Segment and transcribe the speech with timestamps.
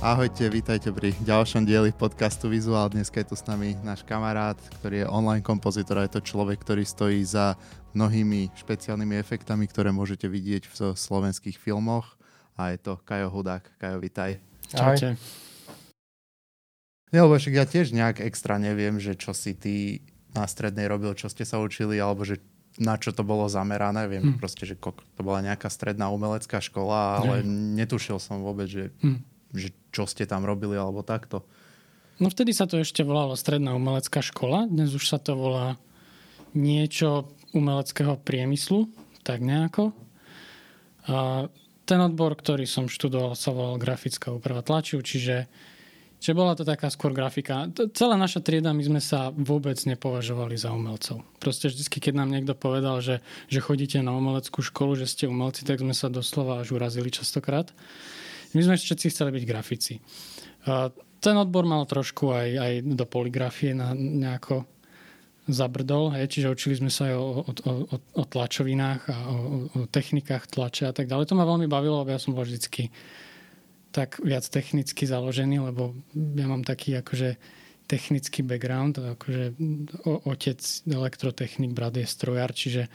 [0.00, 2.88] Ahojte, vítajte pri ďalšom dieli podcastu Vizuál.
[2.88, 6.56] Dnes je tu s nami náš kamarát, ktorý je online kompozitor a je to človek,
[6.64, 7.52] ktorý stojí za
[7.92, 12.16] mnohými špeciálnymi efektami, ktoré môžete vidieť v slovenských filmoch.
[12.56, 13.76] A je to Kajo Hudák.
[13.76, 14.40] Kajo, vitaj.
[14.72, 15.20] Čaute.
[17.12, 20.00] Ja, lebo však ja tiež nejak extra neviem, že čo si ty
[20.32, 22.40] na strednej robil, čo ste sa učili, alebo že
[22.80, 24.08] na čo to bolo zamerané.
[24.08, 24.40] Viem hm.
[24.40, 27.76] proste, že to bola nejaká stredná umelecká škola, ale hm.
[27.84, 31.42] netušil som vôbec, že hm že čo ste tam robili alebo takto?
[32.20, 35.80] No vtedy sa to ešte volalo Stredná umelecká škola, dnes už sa to volá
[36.52, 38.92] niečo umeleckého priemyslu,
[39.24, 39.96] tak nejako.
[41.08, 41.48] A
[41.88, 45.50] ten odbor, ktorý som študoval, sa volal grafická úprava tlačiv, čiže,
[46.22, 47.66] čiže bola to taká skôr grafika.
[47.96, 51.26] Celá naša trieda, my sme sa vôbec nepovažovali za umelcov.
[51.42, 55.66] Proste vždy, keď nám niekto povedal, že, že chodíte na umeleckú školu, že ste umelci,
[55.66, 57.74] tak sme sa doslova až urazili častokrát.
[58.54, 59.94] My sme všetci chceli byť grafici.
[61.20, 64.64] Ten odbor mal trošku aj, aj do poligrafie na nejako
[65.50, 67.52] zabrdol, hej, čiže učili sme sa aj o, o,
[67.90, 71.26] o, o tlačovinách a o, o technikách tlače a tak ďalej.
[71.32, 72.92] To ma veľmi bavilo, lebo ja som bol vždycky
[73.90, 77.34] tak viac technicky založený, lebo ja mám taký akože
[77.90, 79.58] technický background, akože
[80.06, 82.86] otec elektrotechnik, brat je strojár, čiže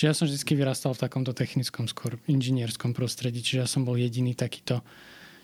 [0.00, 4.00] Čiže ja som vždy vyrastal v takomto technickom, skôr inžinierskom prostredí, čiže ja som bol
[4.00, 4.80] jediný takýto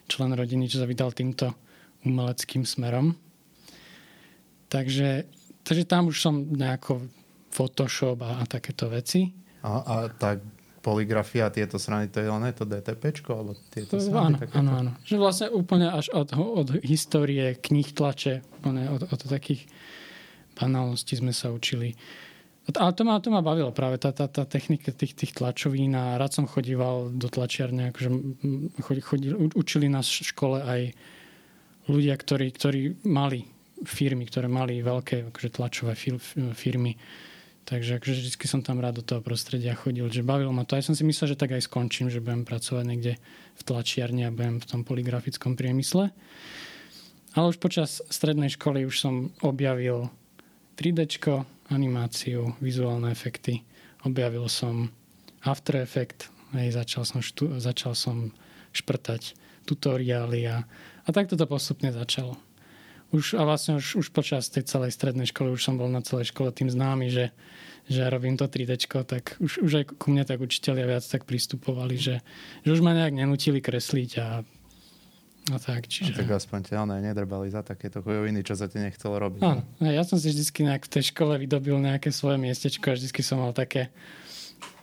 [0.09, 1.53] člen rodiny, čo sa vydal týmto
[2.09, 3.13] umeleckým smerom.
[4.73, 5.29] Takže,
[5.61, 7.05] takže tam už som nejako
[7.53, 9.29] Photoshop a, a takéto veci.
[9.61, 10.41] A, a tak
[10.81, 14.41] poligrafia a tieto strany, to je len to DTP, alebo tieto strany?
[14.41, 14.91] Áno, áno, áno.
[15.05, 19.69] Že vlastne úplne až od, od histórie, kníh tlače, od, od takých
[20.57, 21.93] banálností sme sa učili.
[22.75, 26.19] Ale to ma, to ma bavilo práve, tá, tá, tá technika tých, tých tlačovín a
[26.19, 28.11] rád som chodíval do tlačiarne, akože
[28.83, 30.81] chodí, chodí, učili nás v škole aj
[31.87, 33.47] ľudia, ktorí, ktorí mali
[33.87, 35.95] firmy, ktoré mali veľké akože tlačové
[36.59, 36.99] firmy.
[37.67, 40.79] Takže akože vždy som tam rád do toho prostredia chodil, že bavilo ma to.
[40.79, 43.19] Aj som si myslel, že tak aj skončím, že budem pracovať niekde
[43.59, 46.15] v tlačiarni a budem v tom poligrafickom priemysle.
[47.35, 50.15] Ale už počas strednej školy už som objavil
[50.79, 51.11] 3D,
[51.71, 53.63] animáciu, vizuálne efekty.
[54.07, 54.91] Objavil som
[55.43, 58.31] After Effect, hej, začal, som štú, začal som
[58.71, 59.35] šprtať
[59.67, 60.63] tutoriály a,
[61.03, 62.39] a takto to postupne začalo.
[63.15, 66.35] Už, a vlastne už, už počas tej celej strednej školy už som bol na celej
[66.35, 67.31] škole tým známy, že,
[67.87, 71.95] že robím to 3D, tak už, už aj ku mne tak učiteľia viac tak pristupovali,
[71.95, 72.19] že,
[72.67, 74.27] že už ma nejak nenutili kresliť a
[75.47, 76.11] No tak, čiže...
[76.11, 79.41] No, tak aspoň ťa ne, nedrbali za takéto chujoviny, čo sa ti nechcelo robiť.
[79.47, 83.11] Áno, ja som si vždy nejak v tej škole vydobil nejaké svoje miestečko a vždy
[83.23, 83.95] som mal také,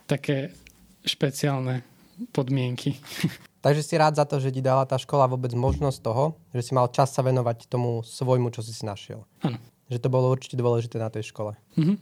[0.08, 0.56] také
[1.04, 1.84] špeciálne
[2.32, 2.96] podmienky.
[3.64, 6.72] Takže si rád za to, že ti dala tá škola vôbec možnosť toho, že si
[6.76, 9.24] mal čas sa venovať tomu svojmu, čo si si našiel.
[9.44, 9.56] Áno.
[9.92, 11.56] Že to bolo určite dôležité na tej škole.
[11.76, 11.96] Mhm,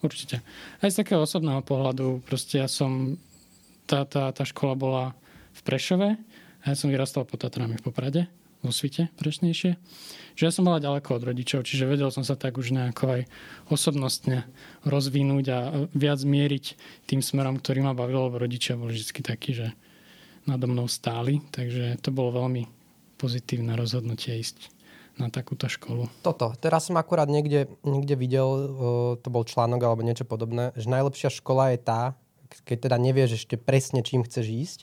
[0.00, 0.40] určite.
[0.80, 3.20] Aj z takého osobného pohľadu, proste ja som,
[3.84, 5.04] tá, tá, tá škola bola
[5.56, 6.08] v Prešove,
[6.66, 8.26] a ja som vyrastal pod Tatrami v Poprade,
[8.58, 9.78] vo svite presnejšie.
[10.34, 13.22] Že ja som bola ďaleko od rodičov, čiže vedel som sa tak už nejako aj
[13.70, 14.42] osobnostne
[14.82, 15.58] rozvinúť a
[15.94, 16.64] viac mieriť
[17.06, 19.70] tým smerom, ktorý ma bavilo, lebo rodičia boli vždy takí, že
[20.50, 22.66] nado mnou stáli, takže to bolo veľmi
[23.14, 24.74] pozitívne rozhodnutie ísť
[25.16, 26.10] na takúto školu.
[26.20, 26.52] Toto.
[26.60, 28.48] Teraz som akurát niekde, niekde videl,
[29.22, 32.02] to bol článok alebo niečo podobné, že najlepšia škola je tá,
[32.68, 34.78] keď teda nevieš ešte presne, čím chceš ísť,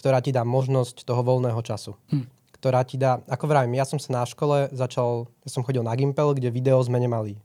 [0.00, 1.92] ktorá ti dá možnosť toho voľného času.
[2.08, 2.24] Hm.
[2.56, 5.92] Ktorá ti dá, ako vravím, ja som sa na škole začal, ja som chodil na
[5.92, 7.36] Gimpel, kde video sme nemali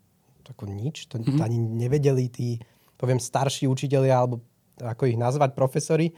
[0.45, 1.41] ako nič, to hm.
[1.41, 2.61] ani nevedeli tí,
[2.95, 4.39] poviem, starší učitelia, alebo
[4.79, 6.13] ako ich nazvať, profesori,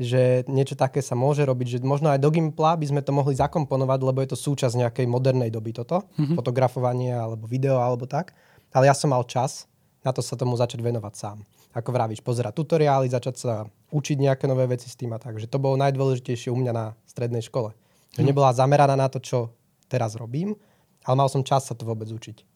[0.00, 3.36] že niečo také sa môže robiť, že možno aj do Gimpla by sme to mohli
[3.36, 6.36] zakomponovať, lebo je to súčasť nejakej modernej doby toto, mm-hmm.
[6.40, 8.32] fotografovanie alebo video alebo tak.
[8.72, 9.68] Ale ja som mal čas
[10.00, 11.38] na to sa tomu začať venovať sám
[11.70, 13.52] ako vravíš, pozerať tutoriály, začať sa
[13.94, 15.38] učiť nejaké nové veci s tým a tak.
[15.38, 17.74] Že to bolo najdôležitejšie u mňa na strednej škole.
[18.14, 18.28] Že hm.
[18.30, 19.54] nebola zameraná na to, čo
[19.86, 20.58] teraz robím,
[21.06, 22.46] ale mal som čas sa to vôbec učiť.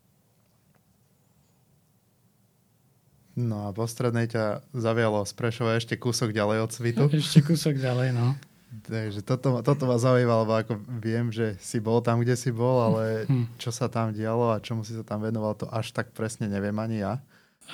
[3.34, 7.04] No a po strednej ťa zavialo z Prešova ešte kúsok ďalej od Svitu.
[7.18, 8.38] Ešte kúsok ďalej, no.
[8.86, 12.94] Takže toto, toto ma zaujímalo, lebo ako viem, že si bol tam, kde si bol,
[12.94, 13.58] ale hm.
[13.58, 16.74] čo sa tam dialo a čomu si sa tam venoval, to až tak presne neviem
[16.78, 17.22] ani ja.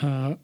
[0.01, 0.37] Uh,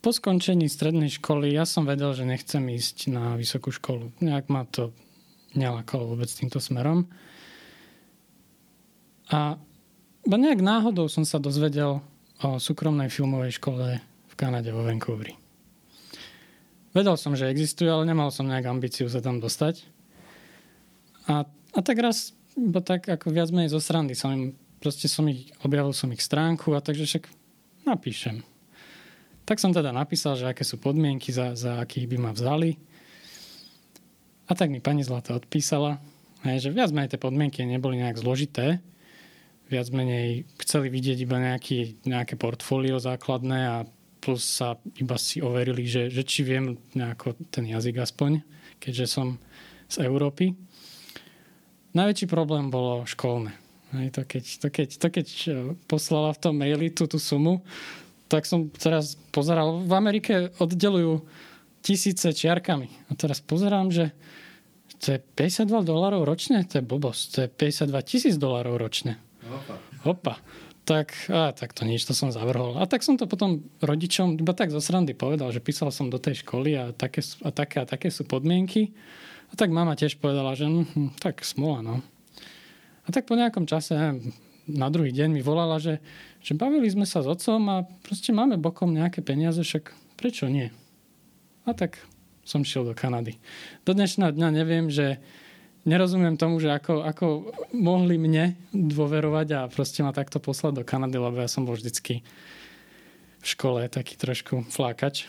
[0.00, 4.16] po skončení strednej školy ja som vedel, že nechcem ísť na vysokú školu.
[4.24, 4.96] Nejak ma to
[5.52, 7.04] nelakalo vôbec týmto smerom.
[9.30, 9.60] A
[10.24, 12.00] nejak náhodou som sa dozvedel
[12.40, 15.36] o súkromnej filmovej škole v Kanade vo Vancouveri.
[16.90, 19.86] Vedel som, že existuje, ale nemal som nejak ambíciu sa tam dostať.
[21.30, 25.28] A, a tak raz iba tak ako viac menej zo srandy som im, proste som
[25.30, 27.24] ich, objavil som ich stránku a takže však
[27.86, 28.42] napíšem.
[29.50, 32.78] Tak som teda napísal, že aké sú podmienky, za, za akých by ma vzali.
[34.46, 35.98] A tak mi pani Zlata odpísala,
[36.46, 38.78] že viac menej tie podmienky neboli nejak zložité.
[39.66, 43.76] Viac menej chceli vidieť iba nejaký, nejaké portfólio základné a
[44.22, 48.46] plus sa iba si overili, že, že či viem nejako ten jazyk aspoň,
[48.78, 49.42] keďže som
[49.90, 50.54] z Európy.
[51.98, 53.50] Najväčší problém bolo školné.
[54.14, 55.26] To, keď, to, keď, to keď
[55.90, 57.66] poslala v tom maili tú, tú sumu,
[58.30, 61.26] tak som teraz pozeral, v Amerike oddelujú
[61.82, 62.86] tisíce čiarkami.
[63.10, 64.14] A teraz pozerám, že
[65.02, 66.62] to je 52 dolárov ročne?
[66.70, 67.24] To je blbosť.
[67.34, 69.18] To je 52 tisíc dolárov ročne.
[69.42, 69.74] Opa.
[70.06, 70.34] Opa
[70.90, 72.74] tak, a, tak to nič, to som zavrhol.
[72.74, 76.18] A tak som to potom rodičom iba tak zo srandy povedal, že písal som do
[76.18, 78.90] tej školy a také, a také a také sú podmienky.
[79.50, 81.96] A tak mama tiež povedala, že hm, hm tak smola, no.
[83.06, 83.94] A tak po nejakom čase,
[84.66, 86.02] na druhý deň mi volala, že,
[86.40, 90.72] že bavili sme sa s otcom a proste máme bokom nejaké peniaze, však prečo nie?
[91.68, 92.00] A tak
[92.44, 93.36] som šiel do Kanady.
[93.84, 95.20] Do dnešného dňa neviem, že
[95.84, 97.26] nerozumiem tomu, že ako, ako
[97.76, 102.24] mohli mne dôverovať a proste ma takto poslať do Kanady, lebo ja som bol vždycky
[103.40, 105.28] v škole taký trošku flákač.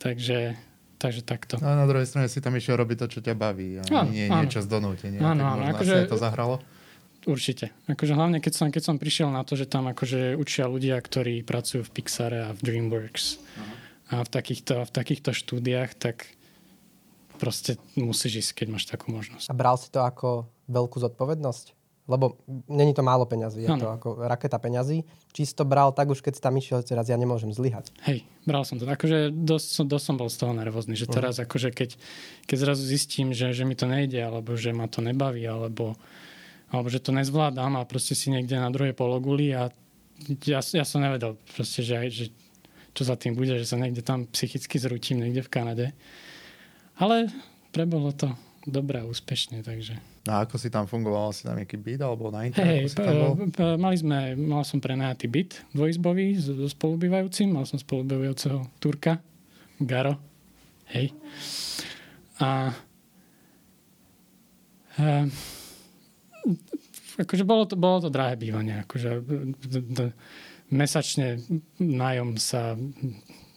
[0.00, 0.56] Takže,
[0.96, 1.58] takže takto.
[1.60, 3.78] A na druhej strane si tam išiel robiť to, čo ťa baví.
[3.78, 4.46] A áno, nie áno.
[4.46, 5.20] niečo z donútenia.
[5.20, 5.62] Áno, áno.
[5.74, 6.62] Akože, to zahralo?
[7.28, 7.76] Určite.
[7.84, 11.44] Akože hlavne keď som, keď som prišiel na to, že tam akože učia ľudia, ktorí
[11.44, 13.74] pracujú v Pixare a v DreamWorks Aha.
[14.08, 16.32] a v takýchto, v takýchto štúdiách, tak
[17.36, 19.52] proste musíš ísť, keď máš takú možnosť.
[19.52, 21.76] A bral si to ako veľkú zodpovednosť?
[22.10, 23.86] Lebo není to málo peňazí, je ano.
[23.86, 25.06] to ako raketa peňazí.
[25.30, 27.94] Či si to bral tak už, keď si tam išiel, teraz ja nemôžem zlyhať.
[28.02, 28.88] Hej, bral som to.
[28.88, 31.14] Akože dosť, dosť som bol z toho nervózny, že mhm.
[31.14, 31.46] teraz uh.
[31.46, 31.94] akože keď,
[32.50, 35.94] keď zrazu zistím, že, že mi to nejde, alebo že ma to nebaví, alebo,
[36.70, 39.74] alebo že to nezvládam a proste si niekde na druhej pologuli a
[40.46, 42.24] ja, ja som nevedel proste, že, že
[42.94, 45.86] čo za tým bude, že sa niekde tam psychicky zrútim niekde v Kanade.
[47.00, 47.32] Ale
[47.72, 48.28] prebolo to
[48.68, 49.96] dobre a úspešne, takže...
[50.28, 51.32] A ako si tam fungoval?
[51.32, 52.92] Si tam nejaký byt alebo na internet?
[52.92, 57.48] Hey, mali sme, mal som prenajatý byt dvojizbový so, spolubývajúcim.
[57.48, 59.16] Mal som spolubývajúceho Turka,
[59.80, 60.20] Garo.
[60.92, 61.16] Hej.
[62.36, 62.76] A,
[65.00, 65.24] a
[67.20, 68.84] akože bolo to, bolo to drahé bývanie.
[68.84, 70.12] Akože, d,
[70.70, 71.42] mesačne
[71.76, 72.78] nájom sa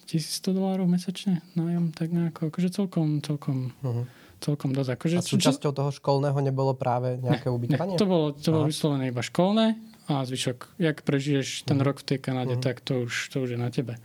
[0.10, 4.06] 1100 dolárov mesačne nájom, tak nejako, akože celkom, celkom, uh-huh.
[4.42, 4.90] celkom dosť.
[4.98, 7.96] Akože, a súčasťou toho školného nebolo práve nejaké ne, ubytovanie?
[7.96, 9.78] Ne, to bolo, to bolo vyslovené iba školné
[10.12, 11.88] a zvyšok, jak prežiješ ten uh-huh.
[11.88, 12.66] rok v tej Kanade, uh-huh.
[12.66, 13.96] tak to už, to už je na tebe.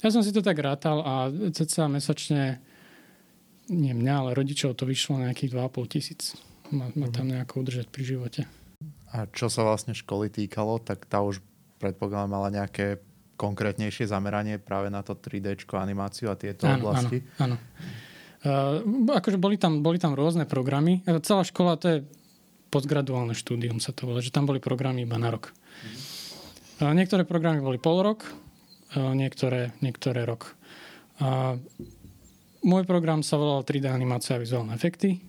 [0.00, 2.62] Ja som si to tak rátal a ceca mesačne,
[3.66, 6.22] nie mňa, ale rodičov to vyšlo nejakých 2,5 tisíc.
[6.74, 8.40] Ma, ma tam nejako udržať pri živote.
[9.14, 11.40] A čo sa vlastne školy týkalo, tak tá už
[11.78, 13.00] predpokladám mala nejaké
[13.36, 17.20] konkrétnejšie zameranie práve na to 3D animáciu a tieto áno, oblasti.
[17.36, 17.56] Áno, áno.
[18.46, 21.04] Uh, akože boli tam, boli tam rôzne programy.
[21.04, 21.98] Uh, celá škola to je
[22.72, 25.52] postgraduálne štúdium sa to volá, že tam boli programy iba na rok.
[26.80, 28.24] Uh, niektoré programy boli pol rok,
[28.96, 30.56] uh, niektoré, niektoré rok.
[31.20, 31.60] Uh,
[32.64, 35.20] môj program sa volal 3D animácia a vizuálne efekty.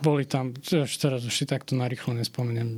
[0.00, 2.68] Boli tam, až teraz už si takto narýchlo nespomeniem,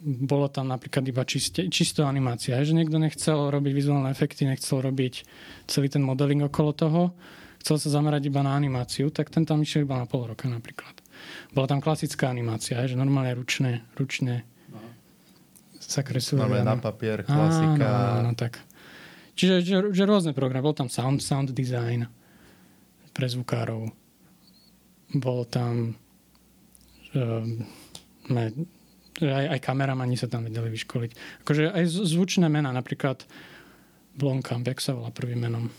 [0.00, 5.26] bolo tam napríklad iba čiste, čisto animácia, že niekto nechcel robiť vizuálne efekty, nechcel robiť
[5.68, 7.02] celý ten modeling okolo toho,
[7.60, 10.94] chcel sa zamerať iba na animáciu, tak ten tam išiel iba na pol roka napríklad.
[11.52, 14.48] Bola tam klasická animácia, že normálne ručné, ručné
[15.90, 16.38] sa kresuje.
[16.38, 17.82] Normálne na papier, klasika.
[17.82, 18.62] Áno, áno, tak.
[19.34, 20.62] Čiže že, že rôzne programy.
[20.62, 22.06] Bol tam sound, sound design
[23.10, 23.90] pre zvukárov.
[25.14, 25.98] Bol tam
[27.14, 27.66] um,
[29.18, 31.42] aj, aj kameramani sa tam vedeli vyškoliť.
[31.44, 33.26] Akože aj zvučné mená, napríklad
[34.16, 35.70] Blomkamp, jak sa volá prvým menom.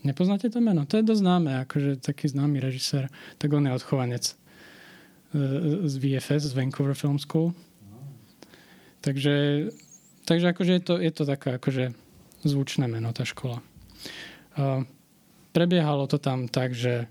[0.00, 0.88] Nepoznáte to meno?
[0.88, 3.12] To je dosť známe, akože taký známy režisér.
[3.36, 4.34] Tak on je odchovanec e,
[5.84, 7.52] z VFS, z Vancouver Film School.
[9.04, 9.68] Takže,
[10.24, 11.92] takže akože je to, je to taká akože
[12.44, 13.60] zvučné meno, tá škola.
[14.56, 14.84] Uh,
[15.52, 17.08] prebiehalo to tam tak, že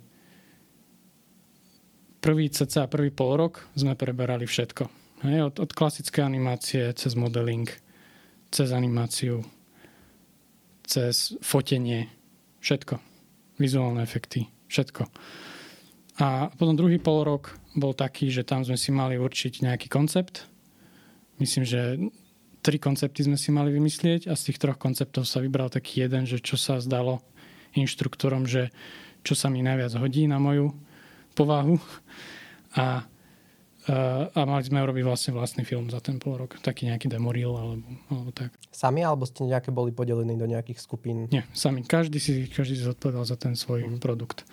[2.20, 4.88] prvý cca prvý pol rok sme preberali všetko.
[5.28, 7.68] Hej, od, od klasické animácie cez modeling,
[8.52, 9.44] cez animáciu,
[10.88, 12.08] cez fotenie,
[12.64, 12.96] všetko.
[13.60, 15.12] Vizuálne efekty, všetko.
[16.24, 20.48] A potom druhý pol rok bol taký, že tam sme si mali určiť nejaký koncept.
[21.40, 22.00] Myslím, že
[22.60, 26.28] tri koncepty sme si mali vymyslieť a z tých troch konceptov sa vybral taký jeden,
[26.28, 27.24] že čo sa zdalo
[27.76, 28.72] inštruktorom, že
[29.24, 30.76] čo sa mi najviac hodí na moju
[31.40, 31.80] povahu
[32.76, 33.08] a,
[33.88, 33.96] a,
[34.36, 36.60] a mali sme urobiť vlastne vlastný film za ten pol rok.
[36.60, 38.52] Taký nejaký demoril alebo, alebo tak.
[38.76, 41.32] Sami alebo ste nejaké boli podelení do nejakých skupín?
[41.32, 41.88] Nie, sami.
[41.88, 44.04] Každý si, každý si zodpovedal za ten svoj mm.
[44.04, 44.44] produkt.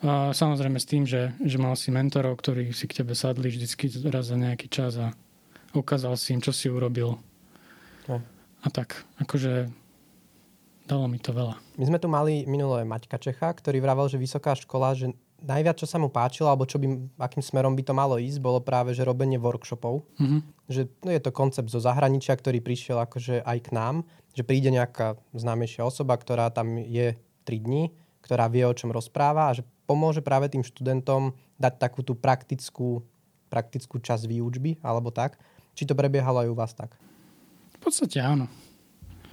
[0.00, 3.88] A samozrejme s tým, že, že mal si mentorov, ktorí si k tebe sadli vždycky
[4.08, 5.12] raz za nejaký čas a
[5.72, 7.16] ukázal si im, čo si urobil.
[8.08, 8.20] No.
[8.60, 9.72] A tak, akože
[10.84, 11.56] dalo mi to veľa.
[11.80, 15.86] My sme tu mali minulé Maťka Čecha, ktorý vravel, že vysoká škola, že najviac, čo
[15.88, 19.04] sa mu páčilo, alebo čo by, akým smerom by to malo ísť, bolo práve, že
[19.04, 20.04] robenie workshopov.
[20.16, 20.40] Mm-hmm.
[20.66, 24.68] Že no, je to koncept zo zahraničia, ktorý prišiel akože aj k nám, že príde
[24.72, 27.16] nejaká známejšia osoba, ktorá tam je
[27.48, 27.92] 3 dní,
[28.24, 33.06] ktorá vie, o čom rozpráva a že pomôže práve tým študentom dať takú tú praktickú,
[33.48, 35.38] praktickú časť výučby, alebo tak.
[35.78, 36.98] Či to prebiehalo aj u vás tak?
[37.76, 38.50] V podstate áno.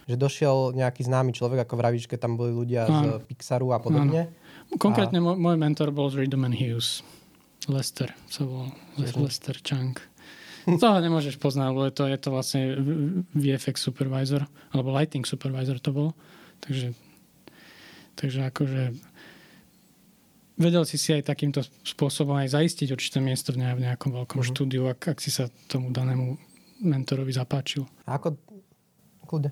[0.04, 3.24] Že došiel nejaký známy človek, ako vravíš, keď tam boli ľudia áno.
[3.24, 4.30] z Pixaru a podobne.
[4.30, 4.43] Áno.
[4.78, 5.36] Konkrétne a...
[5.38, 7.06] môj mentor bol z Hughes.
[7.72, 8.76] Lester sa volal.
[8.98, 9.96] Lester Chang.
[10.64, 12.62] Toho nemôžeš poznať, lebo je to, je to vlastne
[13.36, 16.10] VFX supervisor, alebo lighting supervisor to bol.
[16.64, 16.96] Takže,
[18.16, 18.96] takže akože
[20.56, 24.52] vedel si si aj takýmto spôsobom aj zaistiť určité miesto v nejakom veľkom uh-huh.
[24.56, 26.40] štúdiu, ak, ak si sa tomu danému
[26.84, 27.84] mentorovi zapáčil.
[28.08, 28.40] Ako
[29.34, 29.50] kľude.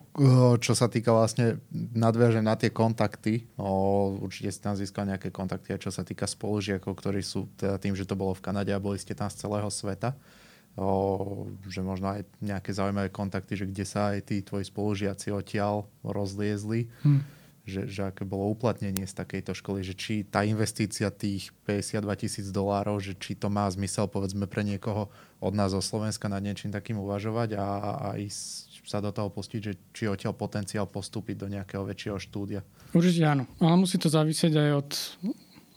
[0.62, 5.74] Čo sa týka vlastne nadviaže na tie kontakty, o, určite ste tam získal nejaké kontakty,
[5.74, 8.78] aj čo sa týka spolužiakov, ktorí sú teda tým, že to bolo v Kanade a
[8.78, 10.14] boli ste tam z celého sveta.
[10.78, 15.90] O, že možno aj nejaké zaujímavé kontakty, že kde sa aj tí tvoji spolužiaci odtiaľ
[16.06, 16.86] rozliezli.
[17.02, 22.04] Hmm že, že aké bolo uplatnenie z takejto školy, že či tá investícia tých 52
[22.18, 26.42] tisíc dolárov, že či to má zmysel povedzme pre niekoho od nás zo Slovenska nad
[26.42, 31.36] niečím takým uvažovať a, a ísť sa do toho pustiť, že či odtiaľ potenciál postúpiť
[31.38, 32.66] do nejakého väčšieho štúdia.
[32.92, 34.90] Určite áno, ale musí to závisieť aj od,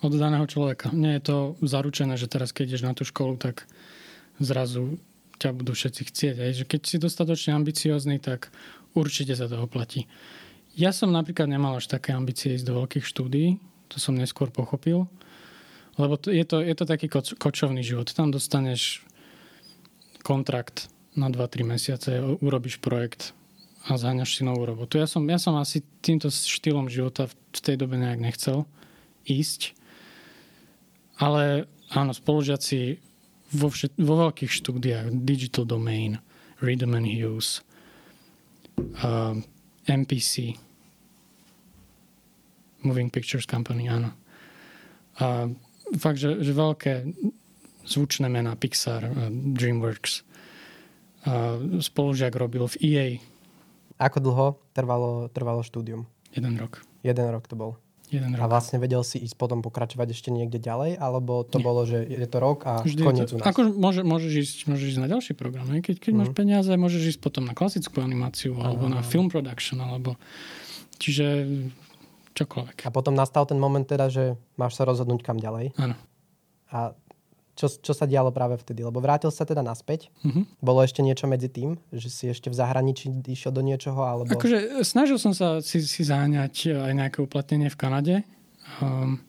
[0.08, 0.90] od daného človeka.
[0.90, 3.68] Nie je to zaručené, že teraz keď ideš na tú školu, tak
[4.40, 4.96] zrazu
[5.38, 6.36] ťa budú všetci chcieť.
[6.40, 8.48] Aj, že keď si dostatočne ambiciózny, tak
[8.96, 10.08] určite sa to oplatí.
[10.74, 15.06] Ja som napríklad nemal až také ambície ísť do veľkých štúdií, to som neskôr pochopil,
[15.94, 18.10] lebo to, je, to, je to taký koč, kočovný život.
[18.10, 19.06] Tam dostaneš
[20.26, 22.10] kontrakt na 2-3 mesiace,
[22.42, 23.34] urobíš projekt
[23.86, 24.98] a zháňaš si novú robotu.
[24.98, 28.64] Ja som, ja som asi týmto štýlom života v tej dobe nejak nechcel
[29.28, 29.76] ísť,
[31.20, 32.98] ale áno, spolužiaci
[33.54, 36.18] vo, všet, vo veľkých štúdiách, Digital Domain,
[36.64, 37.62] Rhythm and Hughes,
[39.04, 39.36] uh,
[39.84, 40.56] MPC,
[42.82, 44.12] Moving Pictures Company, áno.
[45.20, 45.48] A
[46.00, 46.92] fakt, že, že veľké
[47.84, 50.23] zvučné mená, Pixar, DreamWorks.
[51.80, 53.06] Spolužiak robil v EA.
[53.96, 56.04] Ako dlho trvalo, trvalo štúdium?
[56.34, 56.82] Jeden rok.
[57.06, 57.78] Jeden rok to bol.
[58.12, 58.42] Jeden rok.
[58.44, 61.00] A vlastne vedel si ísť potom pokračovať ešte niekde ďalej?
[61.00, 61.64] Alebo to Nie.
[61.64, 63.46] bolo, že je to rok a Vždy koniec to, u nás?
[63.48, 65.64] Ako môže, môžeš, ísť, môžeš ísť na ďalší program.
[65.70, 65.80] Ne?
[65.80, 66.18] Keď, keď mm.
[66.20, 66.36] máš mhm.
[66.36, 69.80] peniaze, môžeš ísť potom na klasickú animáciu alebo na film production.
[69.80, 70.20] Alebo...
[71.00, 71.26] Čiže
[72.34, 72.78] čokoľvek.
[72.84, 75.72] A potom nastal ten moment teda, že máš sa rozhodnúť kam ďalej.
[75.78, 75.94] Áno.
[76.74, 76.98] A
[77.54, 78.82] čo, čo sa dialo práve vtedy?
[78.82, 80.10] Lebo vrátil sa teda naspäť.
[80.26, 80.42] Uh-huh.
[80.58, 81.78] Bolo ešte niečo medzi tým?
[81.94, 84.02] Že si ešte v zahraničí išiel do niečoho?
[84.02, 84.34] Alebo...
[84.34, 88.14] Akože snažil som sa si, si zaháňať aj nejaké uplatnenie v Kanade.
[88.82, 89.22] Um,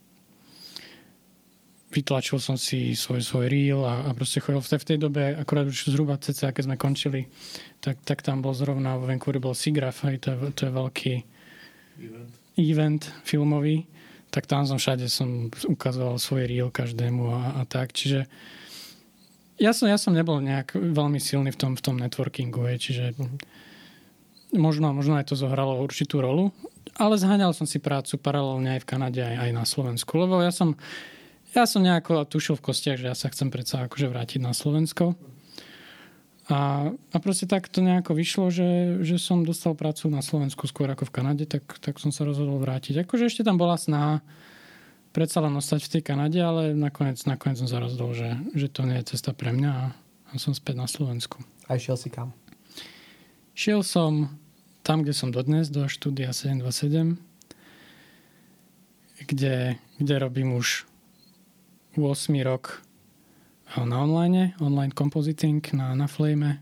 [1.94, 5.24] vytlačil som si svoj, svoj reel a, a proste chodil v tej, v tej dobe,
[5.38, 7.32] akorát už zhruba cca, keď sme končili,
[7.80, 11.14] tak, tak tam bol zrovna vo Vancouveri bol SIGGRAPH, aj to je, to je veľký
[12.04, 13.88] event event filmový,
[14.36, 17.96] tak tam som všade som ukazoval svoj reel každému a, a tak.
[17.96, 18.28] Čiže
[19.56, 23.04] ja som, ja som nebol nejak veľmi silný v tom, v tom networkingu, je, čiže
[24.52, 26.52] možno, možno aj to zohralo určitú rolu,
[27.00, 30.52] ale zháňal som si prácu paralelne aj v Kanade, aj, aj na Slovensku, lebo ja
[30.52, 30.76] som,
[31.56, 35.16] ja som nejako tušil v kostiach, že ja sa chcem predsa akože vrátiť na Slovensko.
[36.46, 40.86] A, a proste tak to nejako vyšlo, že, že som dostal prácu na Slovensku skôr
[40.86, 43.02] ako v Kanade, tak, tak som sa rozhodol vrátiť.
[43.02, 44.22] Akože ešte tam bola sná
[45.10, 48.86] predsa len ostať v tej Kanade, ale nakoniec, nakoniec som sa rozhodol, že, že to
[48.86, 49.86] nie je cesta pre mňa a,
[50.30, 51.42] a som späť na Slovensku.
[51.66, 52.30] A šiel si kam?
[53.58, 54.30] Šiel som
[54.86, 57.18] tam, kde som dodnes, do štúdia 727,
[59.34, 60.86] kde, kde robím už
[61.98, 62.06] 8
[62.46, 62.85] rok
[63.74, 66.62] na online, online compositing na, na Flame.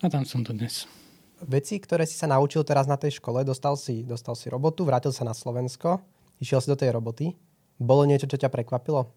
[0.00, 0.86] A tam som to dnes.
[1.44, 5.12] Veci, ktoré si sa naučil teraz na tej škole, dostal si, dostal si robotu, vrátil
[5.12, 6.00] sa na Slovensko,
[6.40, 7.36] išiel si do tej roboty.
[7.80, 9.08] Bolo niečo, čo ťa prekvapilo?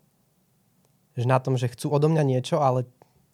[1.20, 2.88] Že na tom, že chcú odo mňa niečo, ale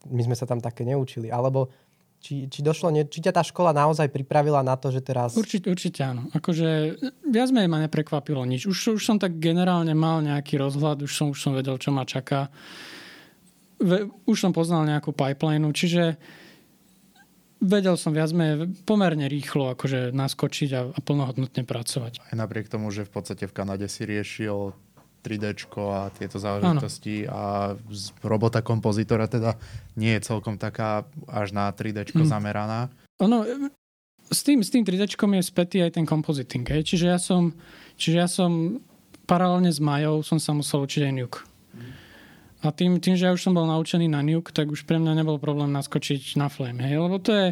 [0.10, 1.30] my sme sa tam také neučili.
[1.30, 1.70] Alebo
[2.20, 5.40] Či, či, došlo, či ťa tá škola naozaj pripravila na to, že teraz...
[5.40, 6.28] Určite, určite áno.
[6.36, 8.68] Akože viac menej ma neprekvapilo nič.
[8.68, 12.04] Už, už som tak generálne mal nejaký rozhľad, už som, už som vedel, čo ma
[12.04, 12.52] čaká.
[13.80, 16.20] Ve, už som poznal nejakú pipeline, čiže
[17.64, 22.20] vedel som viac menej pomerne rýchlo akože naskočiť a, a plnohodnotne pracovať.
[22.20, 24.76] Aj napriek tomu, že v podstate v Kanade si riešil
[25.30, 27.38] 3D a tieto záležitosti ano.
[27.38, 27.44] a
[28.26, 29.54] robota kompozitora teda
[29.94, 32.26] nie je celkom taká až na 3D mm.
[32.26, 32.90] zameraná.
[33.22, 33.46] Ono,
[34.30, 36.66] s tým, s tým 3D je spätý aj ten compositing.
[36.66, 36.90] Hej.
[36.94, 37.54] Čiže, ja som,
[37.98, 38.82] čiže ja som
[39.30, 41.40] paralelne s Majou som sa musel učiť aj Nuke.
[42.60, 45.24] A tým, tým, že ja už som bol naučený na Nuke, tak už pre mňa
[45.24, 46.82] nebol problém naskočiť na Flame.
[46.82, 46.98] Hej.
[46.98, 47.48] Lebo to je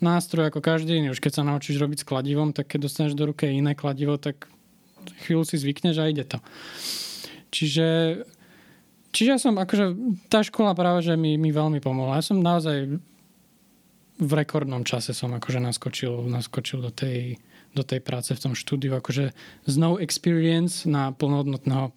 [0.00, 1.12] nástroj ako každý iný.
[1.12, 4.48] Už keď sa naučíš robiť s kladivom, tak keď dostaneš do ruky iné kladivo, tak
[5.26, 6.38] chvíľu si zvykneš a ide to.
[7.56, 7.88] Čiže,
[9.16, 9.96] čiže ja som, akože
[10.28, 12.20] tá škola práve, že mi, mi veľmi pomohla.
[12.20, 13.00] Ja som naozaj
[14.16, 17.40] v rekordnom čase som akože naskočil, naskočil do tej,
[17.72, 18.96] do tej práce v tom štúdiu.
[18.96, 19.32] Akože
[19.64, 21.92] z no experience na plnohodnotného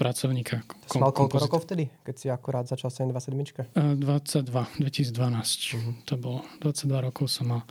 [0.00, 0.64] pracovníka.
[0.88, 4.00] Kom, mal koľko rokov vtedy, keď si akurát začal 727?
[4.00, 4.48] 22,
[4.80, 5.92] 2012 uh-huh.
[6.08, 6.40] to bolo.
[6.64, 7.62] 22 rokov som mal.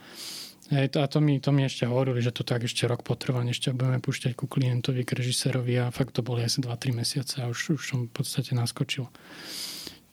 [0.70, 3.74] Hej, a to mi, to mi ešte hovorili, že to tak ešte rok potrvá, ešte
[3.74, 7.74] budeme púšťať ku klientovi, k režisérovi a fakt to boli asi 2-3 mesiace a už,
[7.74, 9.10] už som v podstate naskočil.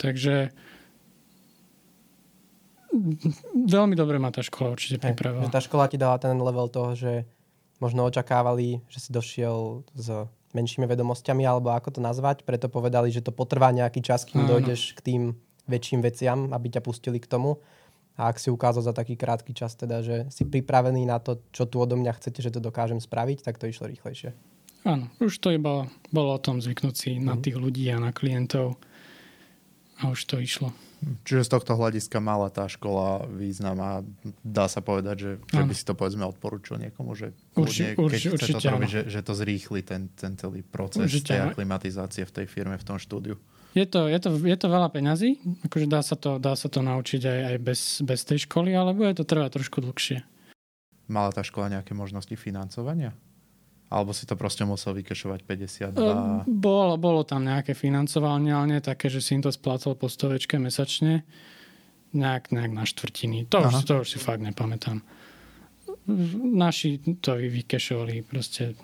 [0.00, 0.56] Takže
[3.52, 5.52] veľmi dobre ma tá škola určite pripravila.
[5.52, 7.28] Tá škola ti dala ten level toho, že
[7.76, 10.08] možno očakávali, že si došiel s
[10.56, 14.96] menšími vedomosťami, alebo ako to nazvať, preto povedali, že to potrvá nejaký čas, kým dojdeš
[14.96, 15.22] k tým
[15.68, 17.60] väčším veciam, aby ťa pustili k tomu.
[18.16, 21.68] A ak si ukázal za taký krátky čas, teda, že si pripravený na to, čo
[21.68, 24.32] tu odo mňa chcete, že to dokážem spraviť, tak to išlo rýchlejšie.
[24.88, 27.26] Áno, už to iba bolo o tom zvyknúť si mm.
[27.26, 27.42] na mhm.
[27.42, 28.80] tých ľudí a na klientov
[30.00, 30.72] a už to išlo.
[31.28, 33.90] Čiže z tohto hľadiska mala tá škola význam a
[34.40, 38.56] dá sa povedať, že, že by si to povedzme odporúčil niekomu, že určite, keď určite,
[38.56, 42.32] chce to robiť, že, že to zrýchli ten, ten celý proces určite, tej aklimatizácie v
[42.32, 43.36] tej firme, v tom štúdiu.
[43.76, 45.36] Je to, je, to, je to veľa peňazí,
[45.68, 48.96] akože dá sa to, dá sa to naučiť aj, aj bez, bez tej školy, ale
[48.96, 50.24] bude to trvať trošku dlhšie.
[51.12, 53.12] Mala tá škola nejaké možnosti financovania?
[53.86, 56.50] Alebo si to proste musel vykešovať 52?
[56.50, 60.58] Bolo, bolo tam nejaké financovanie, ale nie také, že si im to splácal po stovečke
[60.58, 61.22] mesačne.
[62.10, 63.46] Nejak, nejak na štvrtiny.
[63.52, 65.06] To už, to už si fakt nepamätám
[66.54, 68.74] naši to vykešovali proste,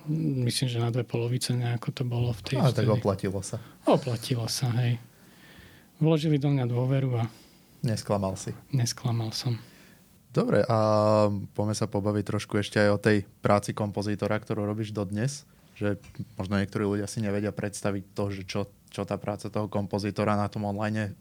[0.43, 2.57] myslím, že na dve polovice nejako to bolo v tej...
[2.59, 3.63] Ale tak oplatilo sa.
[3.87, 4.99] Oplatilo sa, hej.
[6.03, 7.31] Vložili do mňa dôveru a...
[7.87, 8.51] Nesklamal si.
[8.75, 9.55] Nesklamal som.
[10.33, 10.79] Dobre, a
[11.53, 15.45] poďme sa pobaviť trošku ešte aj o tej práci kompozítora, ktorú robíš dodnes.
[15.77, 16.01] Že
[16.41, 20.49] možno niektorí ľudia si nevedia predstaviť to, že čo, čo tá práca toho kompozítora na
[20.49, 21.13] tom online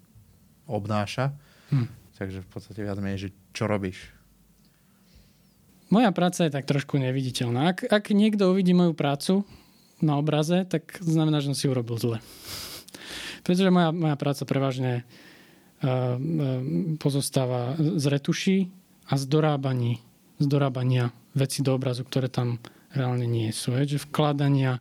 [0.64, 1.36] obnáša.
[1.76, 1.88] Hm.
[2.16, 4.22] Takže v podstate viac menej, že čo robíš
[5.92, 7.76] moja práca je tak trošku neviditeľná.
[7.76, 9.44] Ak, ak niekto uvidí moju prácu
[10.00, 12.18] na obraze, tak znamená, že som si urobil zle.
[13.46, 15.04] Pretože moja, moja práca prevažne
[15.84, 16.16] uh,
[16.98, 18.58] pozostáva z retuší
[19.12, 20.00] a z dorábaní,
[20.40, 22.64] z dorábania veci do obrazu, ktoré tam
[22.96, 23.76] reálne nie sú.
[23.76, 24.80] Je, že vkladania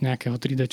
[0.00, 0.64] nejakého 3D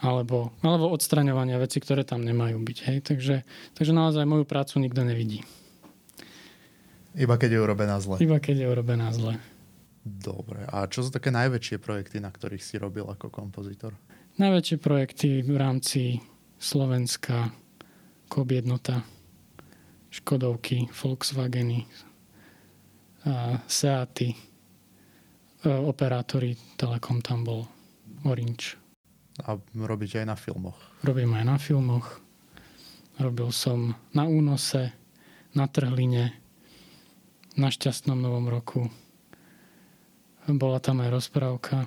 [0.00, 2.78] alebo, alebo odstraňovania veci, ktoré tam nemajú byť.
[2.88, 2.98] Hej.
[3.04, 3.36] Takže,
[3.76, 5.44] takže naozaj moju prácu nikto nevidí.
[7.18, 8.16] Iba keď je urobená zle.
[8.22, 9.36] Iba keď je urobená zle.
[10.00, 10.64] Dobre.
[10.70, 13.92] A čo sú také najväčšie projekty, na ktorých si robil ako kompozitor?
[14.40, 16.02] Najväčšie projekty v rámci
[16.56, 17.52] Slovenska,
[18.30, 19.04] Kob jednota,
[20.10, 21.86] Škodovky, Volkswageny,
[23.24, 24.34] a Seaty,
[25.62, 27.62] operátori Telekom tam bol,
[28.26, 28.74] Orange.
[29.46, 30.76] A robíte aj na filmoch?
[31.00, 32.20] Robím aj na filmoch.
[33.20, 34.92] Robil som na Únose,
[35.52, 36.32] na Trhline,
[37.56, 38.88] na šťastnom novom roku.
[40.48, 41.84] Bola tam aj rozprávka.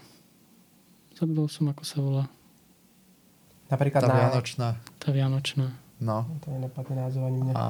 [1.17, 2.25] Zabudol som, ako sa volá.
[3.73, 4.17] Napríklad tá na...
[4.21, 4.67] Vianočná.
[5.01, 5.73] Tá Vianočná.
[6.03, 6.27] No.
[6.43, 7.53] To je nepadne názov ani mne.
[7.55, 7.65] A...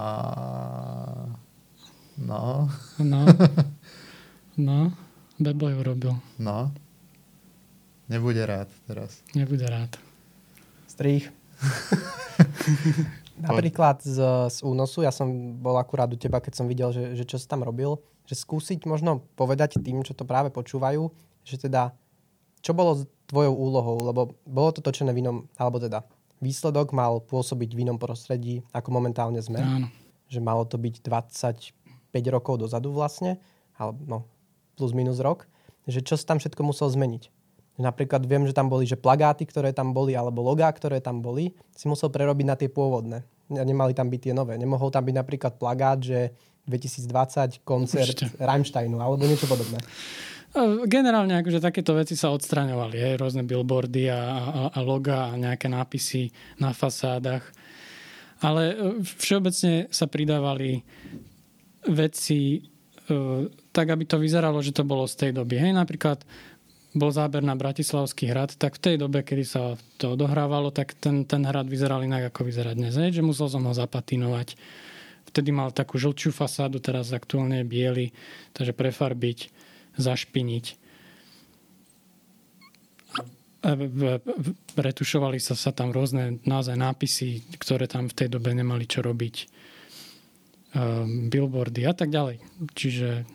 [2.17, 2.65] No.
[2.97, 3.21] No.
[4.53, 4.93] No.
[5.41, 6.13] Bebo ju robil.
[6.37, 6.69] No.
[8.05, 9.25] Nebude rád teraz.
[9.33, 9.89] Nebude rád.
[10.85, 11.33] Strých.
[13.49, 14.21] Napríklad z,
[14.53, 17.49] z únosu, ja som bol akurát u teba, keď som videl, že, že čo si
[17.49, 17.97] tam robil,
[18.29, 21.09] že skúsiť možno povedať tým, čo to práve počúvajú,
[21.41, 21.97] že teda,
[22.61, 26.05] čo bolo tvojou úlohou, lebo bolo to točené v inom, alebo teda
[26.43, 29.63] výsledok mal pôsobiť v inom prostredí, ako momentálne sme.
[29.63, 29.87] Áno.
[30.27, 33.39] Že malo to byť 25 rokov dozadu vlastne,
[33.79, 34.19] alebo no,
[34.75, 35.47] plus minus rok,
[35.87, 37.31] že čo sa tam všetko musel zmeniť.
[37.73, 41.57] Napríklad viem, že tam boli že plagáty, ktoré tam boli, alebo logá, ktoré tam boli,
[41.73, 43.25] si musel prerobiť na tie pôvodné.
[43.49, 44.61] Nemali tam byť tie nové.
[44.61, 46.37] Nemohol tam byť napríklad plagát, že
[46.69, 48.39] 2020 koncert Určite.
[48.39, 49.81] Rammsteinu alebo niečo podobné.
[50.85, 55.65] Generálne akože takéto veci sa odstraňovali, hej, rôzne billboardy a, a, a loga a nejaké
[55.65, 56.29] nápisy
[56.61, 57.41] na fasádach.
[58.37, 60.85] Ale e, všeobecne sa pridávali
[61.89, 65.57] veci e, tak, aby to vyzeralo, že to bolo z tej doby.
[65.57, 66.21] Hej, napríklad
[66.93, 71.25] bol záber na Bratislavský hrad, tak v tej dobe, kedy sa to odohrávalo, tak ten,
[71.25, 72.93] ten hrad vyzeral inak, ako vyzerá dnes.
[72.93, 74.53] Hej, že musel som ho zapatinovať.
[75.33, 78.07] Vtedy mal takú žlčiu fasádu, teraz aktuálne je biely,
[78.53, 79.62] takže prefarbiť,
[79.97, 80.65] zašpiniť.
[84.75, 89.35] Retušovali sa, sa tam rôzne naozaj nápisy, ktoré tam v tej dobe nemali čo robiť.
[90.73, 92.41] Um, billboardy a tak ďalej.
[92.73, 93.29] Čiže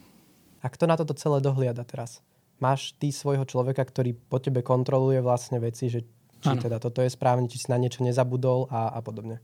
[0.59, 2.19] A kto na toto celé dohliada teraz?
[2.59, 6.03] Máš ty svojho človeka, ktorý po tebe kontroluje vlastne veci, že
[6.43, 6.63] či Áno.
[6.63, 9.39] teda toto je správne, či si na niečo nezabudol a, a podobne.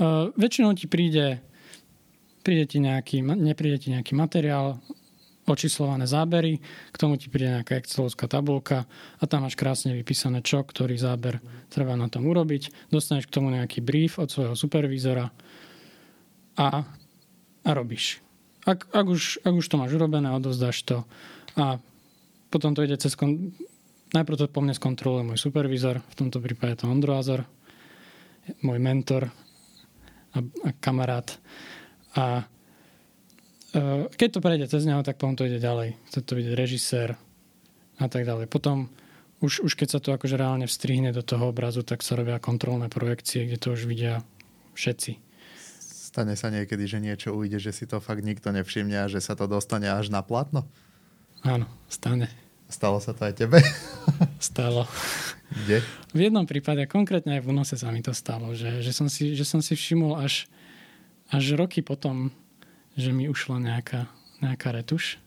[0.00, 1.40] Uh, väčšinou ti príde,
[2.44, 4.80] príde ti nejaký, nepríde ti nejaký materiál,
[5.50, 6.62] očíslované zábery,
[6.94, 8.86] k tomu ti príde nejaká excelovská tabulka
[9.18, 12.90] a tam máš krásne vypísané čo, ktorý záber treba na tom urobiť.
[12.94, 15.34] Dostaneš k tomu nejaký brief od svojho supervízora
[16.54, 16.68] a,
[17.66, 18.22] a robíš.
[18.62, 21.02] Ak, ak, už, ak už to máš urobené, odovzdáš to
[21.58, 21.82] a
[22.50, 23.18] potom to ide cez...
[23.18, 23.54] Kon...
[24.10, 27.46] Najprv to po mne skontroluje môj supervízor, v tomto prípade je to Ondro Azor,
[28.66, 29.30] môj mentor
[30.34, 31.30] a, a kamarát.
[32.18, 32.42] A
[34.16, 35.94] keď to prejde cez neho, tak potom to ide ďalej.
[36.10, 37.08] Chce to vidieť režisér
[38.00, 38.50] a tak ďalej.
[38.50, 38.90] Potom
[39.40, 42.92] už, už keď sa to akože reálne vstrihne do toho obrazu, tak sa robia kontrolné
[42.92, 44.20] projekcie, kde to už vidia
[44.76, 45.16] všetci.
[46.10, 49.38] Stane sa niekedy, že niečo ujde, že si to fakt nikto nevšimne a že sa
[49.38, 50.66] to dostane až na platno?
[51.46, 52.26] Áno, stane.
[52.66, 53.58] Stalo sa to aj tebe?
[54.42, 54.86] Stalo.
[55.50, 55.82] Kde?
[56.14, 59.34] V jednom prípade, konkrétne aj v únose sa mi to stalo, že, že, som, si,
[59.34, 60.46] že som si všimol až,
[61.30, 62.30] až roky potom,
[62.96, 65.18] že mi ušla nejaká, nejaká retuš,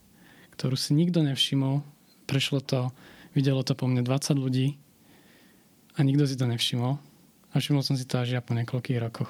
[0.56, 1.84] ktorú si nikto nevšimol.
[2.28, 2.92] Prešlo to,
[3.36, 4.80] videlo to po mne 20 ľudí
[5.96, 6.98] a nikto si to nevšimol.
[7.54, 9.30] A všimol som si to až ja po niekoľkých rokoch.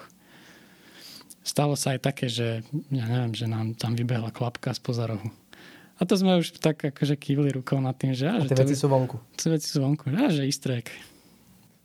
[1.43, 5.27] Stalo sa aj také, že ja neviem, že nám tam vybehla klapka spoza rohu.
[5.99, 8.63] A to sme už tak akože kývli rukou nad tým, že, A že tie to,
[8.63, 9.19] veci sú vonku.
[9.35, 10.07] tie veci sú vonku.
[10.07, 10.87] Že easter egg.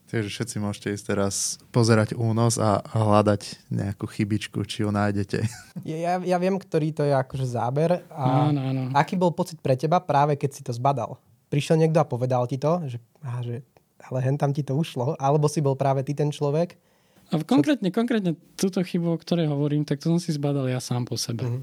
[0.08, 5.44] Takže všetci môžete ísť teraz pozerať únos a a hľadať nejakú chybičku, či ju nájdete.
[5.84, 8.00] Ja, ja viem, ktorý to je akože záber.
[8.08, 8.82] A Áno, áno.
[8.96, 11.20] aký bol pocit pre teba práve keď si to zbadal?
[11.52, 13.60] Prišiel niekto a povedal ti to, že, aha, že
[14.08, 16.80] ale hen tam ti to ušlo, alebo si bol práve ty ten človek?
[17.28, 21.04] A konkrétne, konkrétne túto chybu, o ktorej hovorím, tak to som si zbadal ja sám
[21.04, 21.44] po sebe.
[21.44, 21.60] Mhm.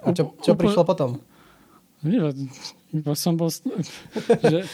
[0.00, 1.20] A čo, čo prišlo potom?
[2.90, 3.50] Iba som bol...
[4.52, 4.66] že,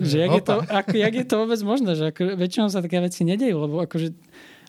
[0.00, 2.98] že jak, je to, ako, jak je to vôbec možné, že ako, väčšinou sa také
[3.04, 4.16] veci nedejú, lebo akože,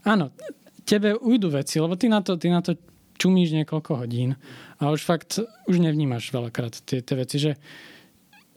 [0.04, 0.36] áno,
[0.84, 2.76] tebe ujdu veci, lebo ty na to, ty na to
[3.20, 4.40] čumíš niekoľko hodín
[4.80, 7.52] a už fakt, už nevnímaš veľakrát tie, tie veci, že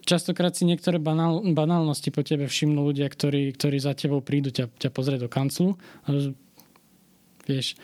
[0.07, 4.71] častokrát si niektoré banál, banálnosti po tebe všimnú ľudia, ktorí, ktorí za tebou prídu ťa,
[4.71, 5.75] ťa pozrieť do kanclu
[7.47, 7.75] vieš,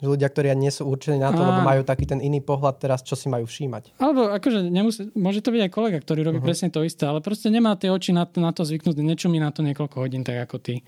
[0.00, 1.66] ľudia, ktorí nie sú určení na to, lebo Á.
[1.66, 4.00] majú taký ten iný pohľad teraz, čo si majú všímať.
[4.00, 6.48] Alebo akože nemusí, môže to byť aj kolega, ktorý robí uh-huh.
[6.48, 9.52] presne to isté, ale proste nemá tie oči na to, na to zvyknuté, nečumí na
[9.52, 10.80] to niekoľko hodín, tak ako ty.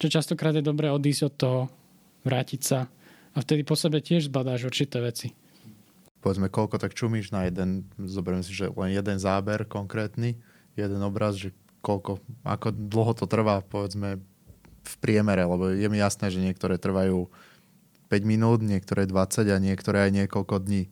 [0.00, 1.60] Čo častokrát je dobré odísť od toho,
[2.24, 2.88] vrátiť sa
[3.32, 5.32] a vtedy po sebe tiež zbadáš určité veci.
[6.20, 10.36] Povedzme, koľko tak čumíš na jeden, zoberiem si, že len jeden záber konkrétny,
[10.76, 14.20] jeden obraz, že koľko, ako dlho to trvá, povedzme,
[14.80, 17.28] v priemere, lebo je mi jasné, že niektoré trvajú
[18.10, 20.90] 5 minút, niektoré 20 a niektoré aj niekoľko dní.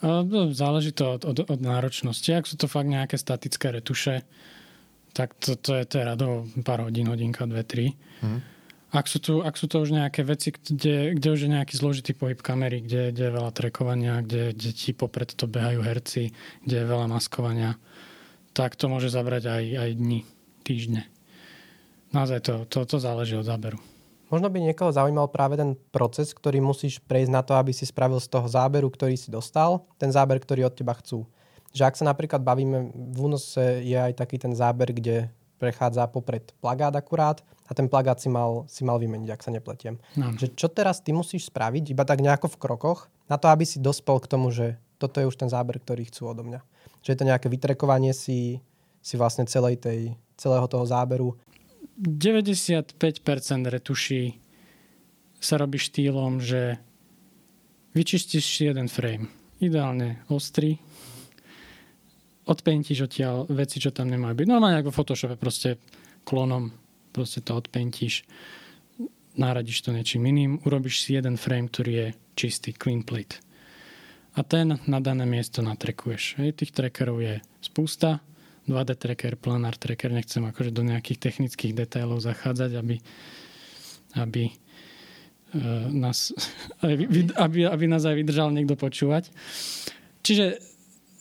[0.00, 2.30] To záleží to od, od, od náročnosti.
[2.32, 4.24] Ak sú to fakt nejaké statické retuše,
[5.12, 7.86] tak to, to je, to je radovo pár hodín, hodinka, dve, tri.
[8.24, 8.56] Mhm.
[8.88, 12.16] Ak sú, tu, ak sú to už nejaké veci, kde, kde už je nejaký zložitý
[12.16, 16.32] pohyb kamery, kde, kde je veľa trekovania, kde, kde ti popred to behajú herci,
[16.64, 17.76] kde je veľa maskovania,
[18.56, 20.20] tak to môže zabrať aj, aj dni,
[20.64, 21.04] týždne.
[22.16, 23.76] Naozaj to, to, to záleží od záberu.
[24.28, 28.20] Možno by niekoho zaujímal práve ten proces, ktorý musíš prejsť na to, aby si spravil
[28.20, 31.24] z toho záberu, ktorý si dostal, ten záber, ktorý od teba chcú.
[31.72, 36.54] Že ak sa napríklad bavíme, v únose je aj taký ten záber, kde prechádza popred
[36.62, 39.98] plagát akurát a ten plagát si mal, si mal vymeniť, ak sa nepletiem.
[40.14, 40.32] No.
[40.38, 43.82] Že čo teraz ty musíš spraviť, iba tak nejako v krokoch, na to, aby si
[43.82, 46.60] dospel k tomu, že toto je už ten záber, ktorý chcú odo mňa.
[47.04, 48.64] Že je to nejaké vytrekovanie si,
[49.04, 50.00] si vlastne celej tej,
[50.38, 51.36] celého toho záberu.
[51.98, 52.94] 95%
[53.66, 54.38] retuší
[55.38, 56.78] sa robí štýlom, že
[57.94, 59.30] vyčistíš jeden frame.
[59.58, 60.78] Ideálne ostrý.
[62.48, 64.46] Odpentíš odtiaľ veci, čo tam nemajú byť.
[64.46, 65.76] Normálne ako v Photoshope, proste
[66.22, 66.70] klonom
[67.18, 68.22] proste to odpentíš.
[69.38, 73.38] nahradiš to niečím iným, urobíš si jeden frame, ktorý je čistý, clean plate.
[74.34, 76.38] A ten na dané miesto natrekuješ.
[76.38, 78.22] Hej, tých trackerov je spústa,
[78.68, 82.96] 2D tracker, planar tracker, nechcem akože do nejakých technických detailov zachádzať, aby,
[84.20, 86.36] aby uh, nás,
[86.84, 89.32] aby, aby nás aj vydržal niekto počúvať.
[90.20, 90.60] Čiže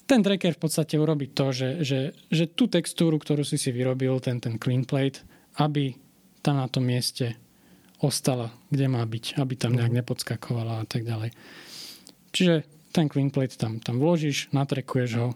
[0.08, 2.00] ten tracker v podstate urobí to, že, že,
[2.32, 5.24] že tú textúru, ktorú si si vyrobil, ten, ten clean plate,
[5.60, 5.96] aby
[6.40, 7.36] tam na tom mieste
[8.00, 10.00] ostala, kde má byť, aby tam nejak mhm.
[10.04, 11.36] nepodskakovala a tak ďalej.
[12.32, 12.56] Čiže
[12.96, 15.28] ten clean plate tam, tam vložíš, natrekuješ ho,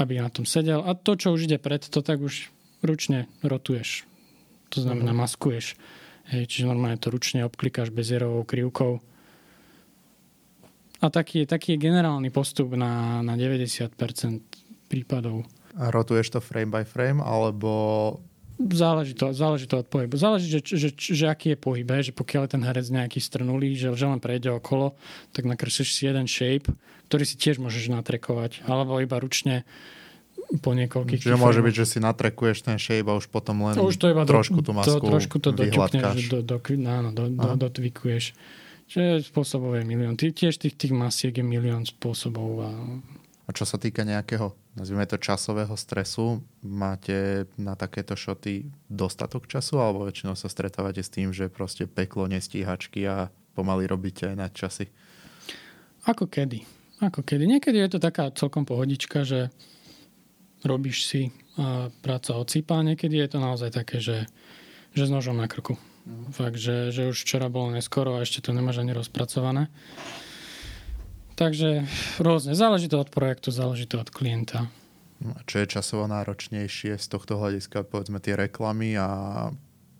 [0.00, 2.48] aby na tom sedel a to, čo už ide pred to, tak už
[2.80, 4.08] ručne rotuješ.
[4.72, 5.28] To znamená, uh-huh.
[5.28, 5.76] maskuješ.
[6.32, 9.04] Hej, čiže normálne to ručne obklikáš bezierovou krivkou
[11.00, 13.96] a taký, taký je generálny postup na, na 90%
[14.92, 15.48] prípadov.
[15.80, 18.20] A rotuješ to frame by frame, alebo...
[18.60, 20.20] Záleží to, záleží to od pohybu.
[20.20, 21.88] Záleží, že, že, že, že aký je pohyb.
[21.88, 24.92] Že pokiaľ je ten herec nejaký strnulý, že, že len prejde okolo,
[25.32, 26.68] tak nakreslíš si jeden shape,
[27.10, 28.62] ktorý si tiež môžeš natrekovať.
[28.70, 29.66] Alebo iba ručne
[30.62, 33.98] po niekoľkých Čiže môže byť, že si natrekuješ ten shape a už potom len už
[33.98, 38.34] to iba trošku tú masku to, trošku to doťukneš, do, do, áno, do, do, dotvikuješ.
[38.90, 40.18] Čiže spôsobov je milión.
[40.18, 42.66] Ty, tiež tých, tých masiek je milión spôsobov.
[42.66, 42.70] A...
[43.46, 49.78] a čo sa týka nejakého, nazvime to časového stresu, máte na takéto šoty dostatok času
[49.78, 54.50] alebo väčšinou sa stretávate s tým, že proste peklo nestíhačky a pomaly robíte aj nad
[54.50, 54.90] časy?
[56.10, 56.79] Ako kedy.
[57.00, 57.48] Ako kedy.
[57.48, 59.48] Niekedy je to taká celkom pohodička, že
[60.60, 61.22] robíš si
[61.56, 62.84] a práca odsýpa.
[62.84, 64.28] Niekedy je to naozaj také, že,
[64.92, 65.80] že s nožom na krku.
[66.04, 66.32] Mm.
[66.32, 69.68] Fakt, že, že už včera bolo neskoro a ešte to nemáš ani rozpracované.
[71.40, 71.88] Takže
[72.20, 72.52] rôzne.
[72.52, 74.68] Záleží to od projektu, záleží to od klienta.
[75.20, 79.08] No čo je časovo náročnejšie z tohto hľadiska, povedzme tie reklamy a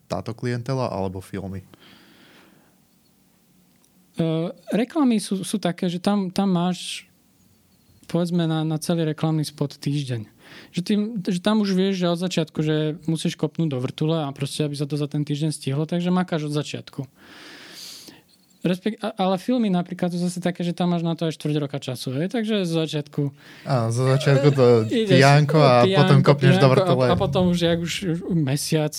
[0.08, 1.64] táto klientela alebo filmy?
[4.18, 7.06] Uh, reklamy sú, sú také, že tam, tam máš
[8.10, 12.20] povedzme na, na celý reklamný spot týždeň že, tým, že tam už vieš, že od
[12.20, 15.84] začiatku, že musíš kopnúť do vrtule a proste, aby sa to za ten týždeň stihlo,
[15.86, 17.06] takže makáš od začiatku.
[18.60, 21.80] Respekt, ale filmy napríklad sú zase také, že tam máš na to aj 4 roka
[21.80, 22.28] času, hej?
[22.28, 23.32] takže z začiatku...
[23.64, 24.64] Áno, zo začiatku to
[25.16, 27.04] pijanko a pijanko, potom kopneš pijanko, do vrtule.
[27.08, 28.92] A, a potom už, jak už, už mesiac,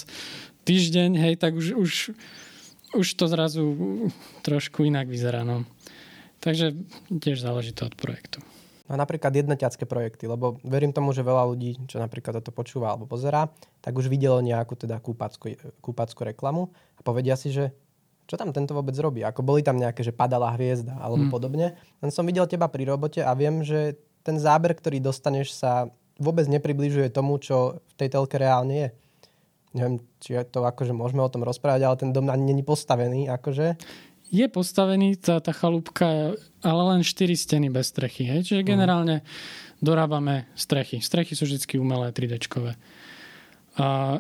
[0.66, 1.94] týždeň, hej, tak už, už,
[2.96, 3.64] už to zrazu
[4.44, 5.48] trošku inak vyzerá.
[5.48, 5.64] No.
[6.42, 6.74] Takže
[7.08, 8.42] tiež záleží to od projektu.
[8.92, 13.08] No napríklad jednoťacké projekty, lebo verím tomu, že veľa ľudí, čo napríklad toto počúva alebo
[13.08, 13.48] pozerá,
[13.80, 17.72] tak už videlo nejakú teda kúpackú, kúpackú reklamu a povedia si, že
[18.28, 19.24] čo tam tento vôbec robí.
[19.24, 21.32] Ako boli tam nejaké, že padala hviezda alebo hmm.
[21.32, 21.68] podobne.
[22.04, 23.96] Len som videl teba pri robote a viem, že
[24.28, 25.88] ten záber, ktorý dostaneš sa
[26.20, 28.88] vôbec nepribližuje tomu, čo v tej telke reálne je.
[29.72, 33.32] Neviem, či to akože môžeme o tom rozprávať, ale ten dom ani není postavený.
[33.32, 33.80] Akože
[34.32, 38.24] je postavený tá, tá chalúbka, ale len 4 steny bez strechy.
[38.24, 38.48] Hej?
[38.48, 38.70] Čiže mhm.
[38.72, 39.18] generálne
[39.84, 41.04] dorábame strechy.
[41.04, 42.40] Strechy sú vždy umelé 3D.
[43.76, 44.20] A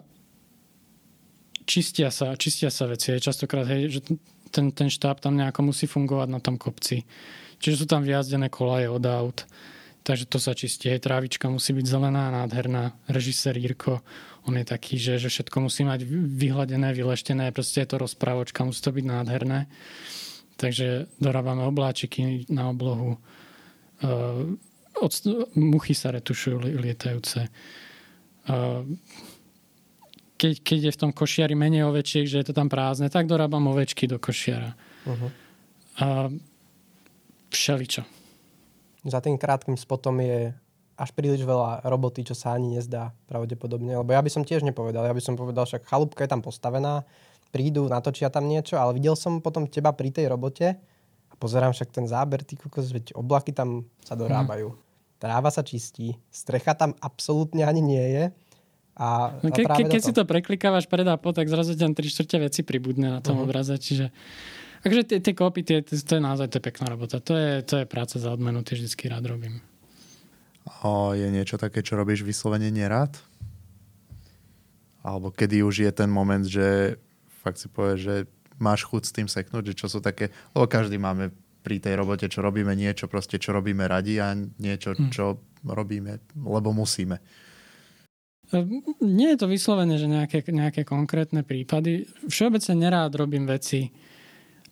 [1.63, 3.15] čistia sa, čistia sa veci.
[3.15, 3.23] Hej?
[3.23, 3.99] Častokrát, hej, že
[4.51, 7.07] ten, ten štáb tam nejako musí fungovať na tom kopci.
[7.63, 9.47] Čiže sú tam vyjazdené kolaje od aut.
[10.03, 10.91] Takže to sa čistí.
[10.91, 12.99] Hej, trávička musí byť zelená, nádherná.
[13.07, 14.03] Režisér Jirko
[14.49, 18.81] on je taký, že, že všetko musí mať vyhladené, vyleštené, proste je to rozprávočka, musí
[18.81, 19.69] to byť nádherné.
[20.57, 23.17] Takže dorábame obláčiky na oblohu.
[24.01, 24.57] Uh,
[24.97, 25.13] od,
[25.53, 27.49] muchy sa retušujú lietajúce.
[28.49, 28.85] Uh,
[30.41, 33.69] keď, keď je v tom košiari menej ovečiek, že je to tam prázdne, tak dorábam
[33.69, 34.73] ovečky do košiara.
[35.05, 35.29] Uh-huh.
[36.01, 36.33] Uh,
[37.53, 38.01] všeličo.
[39.05, 40.53] Za tým krátkým spotom je
[41.01, 43.97] až príliš veľa roboty, čo sa ani nezdá pravdepodobne.
[43.97, 45.09] Lebo ja by som tiež nepovedal.
[45.09, 47.01] Ja by som povedal, však chalúbka je tam postavená,
[47.49, 50.77] prídu, natočia tam niečo, ale videl som potom teba pri tej robote
[51.27, 54.77] a pozerám však ten záber, ty kukos, veď oblaky tam sa dorábajú.
[54.77, 54.79] Hmm.
[55.17, 58.25] Tráva sa čistí, strecha tam absolútne ani nie je.
[59.01, 60.07] A, no ke, ke, keď to.
[60.07, 63.41] si to preklikávaš pred a po, tak zrazu tam 3 čtvrte veci pribudne na tom
[63.41, 63.49] uh-huh.
[63.49, 63.73] obraze.
[63.77, 64.13] Čiže
[64.81, 67.21] Takže tie, tie kopy, tie, to je naozaj to je pekná robota.
[67.21, 69.61] To je, to je práca za odmenu, tiež vždy rád robím.
[70.65, 73.17] A je niečo také, čo robíš vyslovene nerád?
[75.01, 76.97] Alebo kedy už je ten moment, že
[77.41, 78.15] fakt si povieš, že
[78.61, 82.29] máš chuť s tým seknúť, že čo sú také, lebo každý máme pri tej robote,
[82.29, 85.09] čo robíme niečo, proste čo robíme radi a niečo, hm.
[85.09, 87.21] čo robíme, lebo musíme.
[88.99, 92.03] Nie je to vyslovene, že nejaké, nejaké konkrétne prípady.
[92.27, 93.95] Všeobecne nerád robím veci,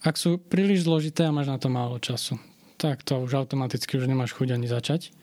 [0.03, 2.35] ak sú príliš zložité a máš na to málo času.
[2.75, 5.15] Tak to už automaticky už nemáš chuť ani začať.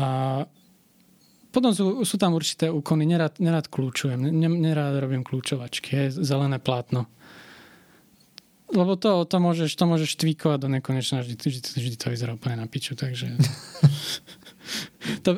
[0.00, 0.08] A
[1.50, 7.10] potom sú, sú tam určité úkony, nerad, nerad kľúčujem, nerad robím kľúčovačky, je zelené plátno.
[8.70, 12.62] lebo to, to, môžeš, to môžeš tweakovať do nekonečna, vždy, vždy, vždy to vyzerá úplne
[12.62, 13.34] na piču, takže...
[15.26, 15.30] to,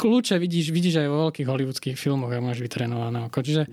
[0.00, 3.44] kľúče vidíš, vidíš aj vo veľkých hollywoodských filmoch a máš vytrenované oko.
[3.44, 3.68] Čiže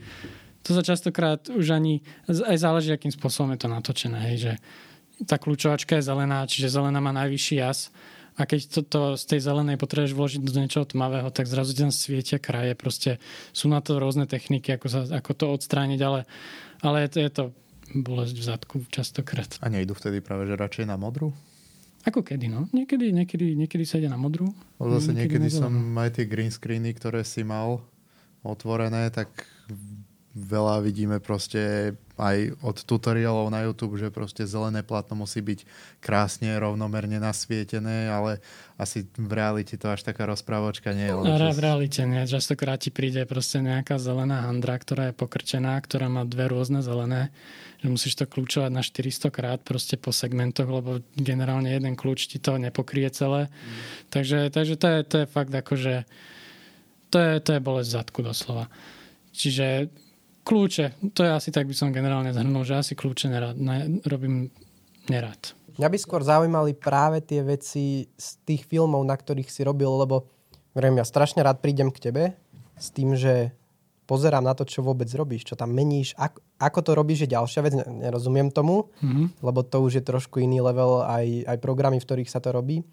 [0.68, 4.54] to sa častokrát už ani, aj záleží, akým spôsobom je to natočené, hej, že
[5.24, 7.88] tá kľúčovačka je zelená, čiže zelená má najvyšší jas
[8.36, 11.92] a keď to, to z tej zelenej potrebuješ vložiť do niečoho tmavého, tak zrazu tam
[11.92, 13.18] svietia kraje, proste
[13.56, 16.28] sú na to rôzne techniky, ako, sa, ako to odstrániť, ale,
[16.84, 17.44] ale je to, je to
[17.96, 19.48] bolesť v zadku častokrát.
[19.64, 21.32] A nejdu vtedy práve, že radšej na modru?
[22.06, 22.70] Ako kedy, no.
[22.70, 24.54] Niekedy, niekedy, niekedy sa ide na modrú.
[24.78, 27.82] O zase niekedy, niekedy som aj tie green screeny, ktoré si mal
[28.46, 29.32] otvorené, tak
[30.36, 35.64] veľa vidíme proste aj od tutoriálov na YouTube, že proste zelené plátno musí byť
[36.04, 38.44] krásne, rovnomerne nasvietené, ale
[38.76, 41.16] asi v realite to až taká rozprávočka nie je.
[41.16, 41.56] že...
[41.56, 42.24] V realite nie.
[42.28, 47.32] Častokrát ti príde proste nejaká zelená handra, ktorá je pokrčená, ktorá má dve rôzne zelené,
[47.80, 52.44] že musíš to kľúčovať na 400 krát proste po segmentoch, lebo generálne jeden kľúč ti
[52.44, 53.48] to nepokrie celé.
[53.48, 53.76] Mm.
[54.12, 56.04] Takže, takže to, je, to je fakt akože
[57.12, 58.68] to je, to je bolesť zadku doslova.
[59.32, 59.88] Čiže
[60.46, 64.54] Kľúče, to je asi tak by som generálne zhrnul, že asi kľúče nerad, ne, robím
[65.10, 65.58] nerad.
[65.82, 70.30] Mňa by skôr zaujímali práve tie veci z tých filmov, na ktorých si robil, lebo
[70.78, 72.24] vrejme, ja strašne rád prídem k tebe
[72.78, 73.58] s tým, že
[74.06, 77.62] pozerám na to, čo vôbec robíš, čo tam meníš, ako, ako to robíš je ďalšia
[77.66, 79.42] vec, nerozumiem tomu, mm-hmm.
[79.42, 82.86] lebo to už je trošku iný level aj, aj programy, v ktorých sa to robí,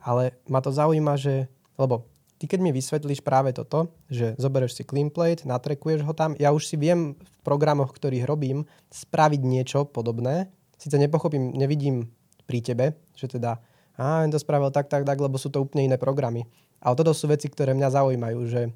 [0.00, 2.08] ale ma to zaujíma, že, lebo
[2.44, 6.52] ty keď mi vysvetlíš práve toto, že zoberieš si clean plate, natrekuješ ho tam, ja
[6.52, 10.52] už si viem v programoch, ktorých robím, spraviť niečo podobné.
[10.76, 12.12] Sice nepochopím, nevidím
[12.44, 13.64] pri tebe, že teda
[13.96, 16.44] a to spravil tak, tak, tak, lebo sú to úplne iné programy.
[16.84, 18.74] Ale toto sú veci, ktoré mňa zaujímajú, že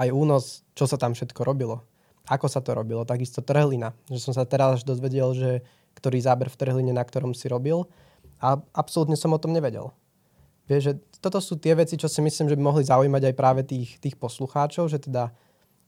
[0.00, 1.84] aj únos, čo sa tam všetko robilo.
[2.26, 3.92] Ako sa to robilo, takisto trhlina.
[4.08, 5.50] Že som sa teraz až dozvedel, že
[6.00, 7.86] ktorý záber v trhline, na ktorom si robil.
[8.40, 9.92] A absolútne som o tom nevedel.
[10.68, 13.64] Vieš, že toto sú tie veci, čo si myslím, že by mohli zaujímať aj práve
[13.64, 15.32] tých, tých poslucháčov, že teda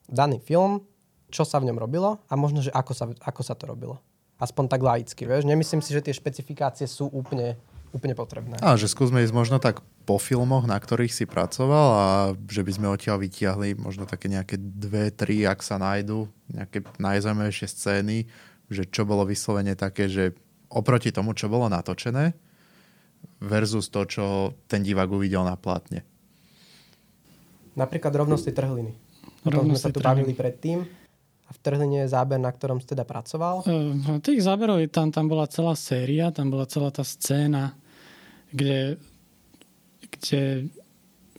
[0.09, 0.83] daný film,
[1.31, 4.03] čo sa v ňom robilo a možno, že ako sa, ako sa to robilo.
[4.40, 5.45] Aspoň tak laicky, vieš.
[5.45, 7.61] Nemyslím si, že tie špecifikácie sú úplne,
[7.93, 8.57] úplne potrebné.
[8.64, 12.07] A že skúsme ísť možno tak po filmoch, na ktorých si pracoval a
[12.49, 17.69] že by sme odtiaľ vytiahli možno také nejaké dve, tri, ak sa nájdu, nejaké najzaujímavejšie
[17.69, 18.19] scény,
[18.73, 20.33] že čo bolo vyslovene také, že
[20.73, 22.33] oproti tomu, čo bolo natočené,
[23.40, 24.24] versus to, čo
[24.68, 26.05] ten divák uvidel na plátne.
[27.74, 28.92] Napríklad rovnosť tej trhliny.
[29.44, 30.85] O tom sme sa tu bavili predtým.
[31.48, 33.66] A v trhline je záber, na ktorom si teda pracoval?
[33.66, 37.74] Uh, tých záberov tam, tam bola celá séria, tam bola celá tá scéna,
[38.55, 39.00] kde,
[40.14, 40.70] kde,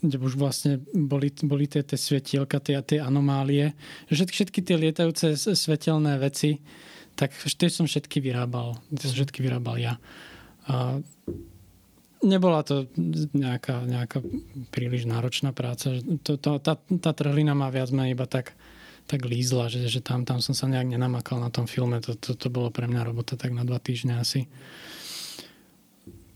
[0.03, 3.71] kde už vlastne boli, boli tie, tie svetielka, tie, tie anomálie.
[4.11, 6.59] Všetky, všetky tie lietajúce svetelné veci,
[7.15, 8.83] tak tie som všetky vyrábal.
[8.91, 9.93] Tie som všetky vyrábal ja.
[10.67, 10.99] A
[12.21, 12.85] Nebola to
[13.33, 14.21] nejaká, nejaká
[14.69, 15.97] príliš náročná práca.
[16.21, 18.53] To, to, tá, tá trhlina má viac menej iba tak,
[19.09, 21.97] tak lízla, že, že tam, tam som sa nejak nenamakal na tom filme.
[22.05, 24.45] To, to, to bolo pre mňa robota tak na dva týždne asi.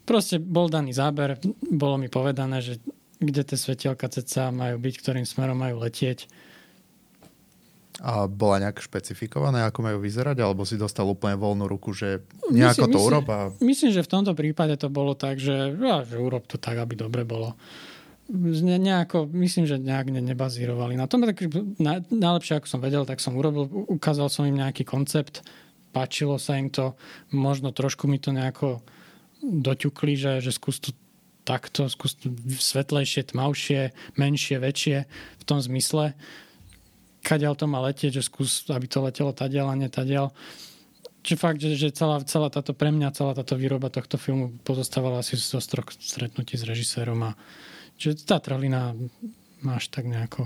[0.05, 2.81] Proste bol daný záber, bolo mi povedané, že
[3.17, 6.29] kde tie svetielka ceca majú byť, ktorým smerom majú letieť
[8.03, 12.91] a bola nejak špecifikované, ako majú vyzerať, alebo si dostal úplne voľnú ruku, že nejako
[12.91, 13.25] myslím, to urob?
[13.31, 13.39] A...
[13.63, 16.99] Myslím, že v tomto prípade to bolo tak, že, ja, že urob to tak, aby
[16.99, 17.55] dobre bolo.
[18.35, 21.23] Ne, nejako, myslím, že nejak ne, nebazírovali na tom.
[21.23, 21.45] Tak,
[21.79, 25.45] na, najlepšie, ako som vedel, tak som urobil, ukázal som im nejaký koncept,
[25.95, 26.99] páčilo sa im to,
[27.31, 28.83] možno trošku mi to nejako
[29.39, 30.91] doťukli, že, že skús to
[31.45, 34.97] takto, skús to svetlejšie, tmavšie, menšie, väčšie
[35.39, 36.17] v tom zmysle
[37.25, 40.29] kaďal to má letieť, že skús, aby to letelo tadiaľ a netadiaľ.
[41.25, 45.25] Čiže fakt, že, že celá, celá táto, pre mňa celá táto výroba tohto filmu pozostávala
[45.25, 47.33] asi zo strok stretnutí s režisérom a
[47.97, 48.93] čiže tá tralina
[49.65, 50.45] máš tak nejako.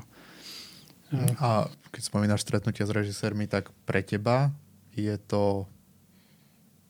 [1.11, 1.35] Uh...
[1.43, 1.49] A
[1.91, 4.55] keď spomínaš stretnutia s režisérmi, tak pre teba
[4.95, 5.67] je to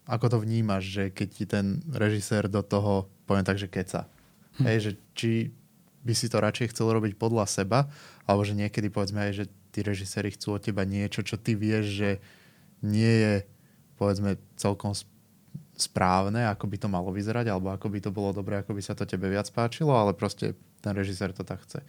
[0.09, 4.09] ako to vnímaš, že keď ti ten režisér do toho, poviem tak, že keca.
[4.57, 4.63] Hm.
[4.65, 5.31] Hej, že či
[6.01, 7.85] by si to radšej chcel robiť podľa seba,
[8.25, 11.85] alebo že niekedy povedzme aj, že tí režiséri chcú od teba niečo, čo ty vieš,
[12.01, 12.09] že
[12.81, 13.33] nie je
[13.99, 14.95] povedzme celkom
[15.79, 18.95] správne, ako by to malo vyzerať, alebo ako by to bolo dobré, ako by sa
[18.95, 21.83] to tebe viac páčilo, ale proste ten režisér to tak chce.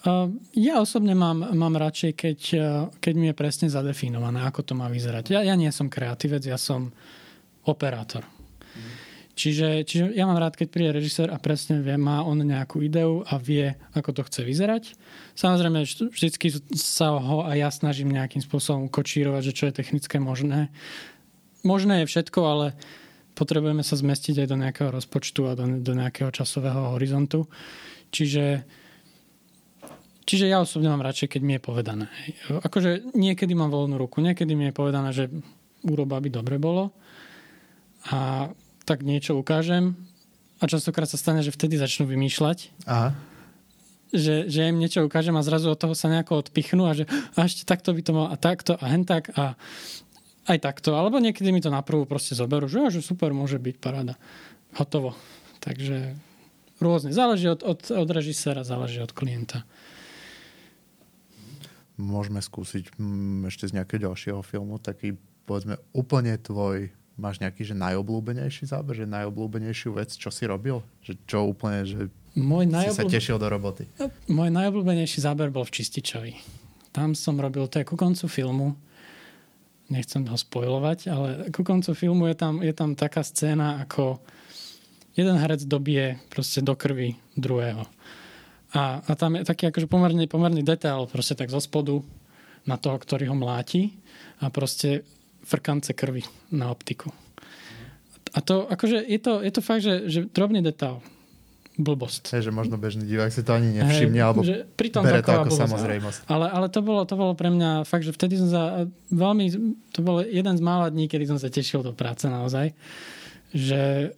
[0.00, 2.40] Uh, ja osobne mám, mám radšej, keď,
[2.98, 5.36] keď mi je presne zadefinované, ako to má vyzerať.
[5.36, 6.88] Ja, ja nie som kreatívec, ja som
[7.68, 8.24] operátor.
[9.40, 13.24] Čiže, čiže ja mám rád, keď príde režisér a presne vie, má on nejakú ideu
[13.24, 14.92] a vie, ako to chce vyzerať.
[15.32, 15.80] Samozrejme,
[16.12, 20.68] vždycky sa ho aj ja snažím nejakým spôsobom kočírovať, že čo je technické možné.
[21.64, 22.66] možné je všetko, ale
[23.32, 27.48] potrebujeme sa zmestiť aj do nejakého rozpočtu a do, do nejakého časového horizontu.
[28.12, 28.68] Čiže,
[30.28, 32.06] čiže ja osobne mám radšej, keď mi je povedané.
[32.60, 35.32] Akože niekedy mám voľnú ruku, niekedy mi je povedané, že
[35.88, 36.92] uroba by dobre bolo
[38.12, 38.48] a
[38.90, 39.94] tak niečo ukážem
[40.58, 42.74] a častokrát sa stane, že vtedy začnú vymýšľať.
[42.90, 43.14] Aha.
[44.10, 47.06] Že, že im niečo ukážem a zrazu od toho sa nejako odpichnú a že
[47.38, 49.54] a ešte takto by to mal a takto a hen tak a
[50.50, 50.98] aj takto.
[50.98, 54.18] Alebo niekedy mi to naprvu proste zoberú, že, že super, môže byť paráda.
[54.74, 55.14] Hotovo.
[55.62, 56.18] Takže
[56.82, 57.14] rôzne.
[57.14, 59.62] Záleží od, od, od režiséra, záleží od klienta.
[61.94, 65.14] Môžeme skúsiť mm, ešte z nejakého ďalšieho filmu, taký
[65.46, 70.80] povedzme úplne tvoj máš nejaký že najobľúbenejší záber, že najobľúbenejšiu vec, čo si robil?
[71.04, 72.96] Že čo úplne, že Môj najobľúben...
[72.96, 73.84] si sa tešil do roboty?
[74.30, 76.32] Môj najobľúbenejší záber bol v Čističovi.
[76.90, 78.74] Tam som robil, to je ku koncu filmu,
[79.90, 84.22] nechcem ho spojovať, ale ku koncu filmu je tam, je tam taká scéna, ako
[85.18, 87.84] jeden herec dobije proste do krvi druhého.
[88.70, 91.98] A, a tam je taký akože pomerne, pomerne detail, proste tak zo spodu
[92.62, 93.98] na toho, ktorý ho mláti
[94.38, 95.02] a proste
[95.44, 97.12] frkance krvi na optiku.
[98.30, 101.02] A to, akože je to, je to fakt, že, že drobný detail.
[101.80, 102.36] Blbosť.
[102.36, 105.48] Je, že možno bežný divák si to ani nevšimne, alebo že tom bere to ako
[105.48, 106.20] blbosť, samozrejmosť.
[106.28, 108.62] Ale, ale to, bolo, to bolo pre mňa fakt, že vtedy som sa
[109.08, 109.44] veľmi,
[109.90, 112.76] to bol jeden z mála dní, kedy som sa tešil do práce naozaj,
[113.56, 114.12] že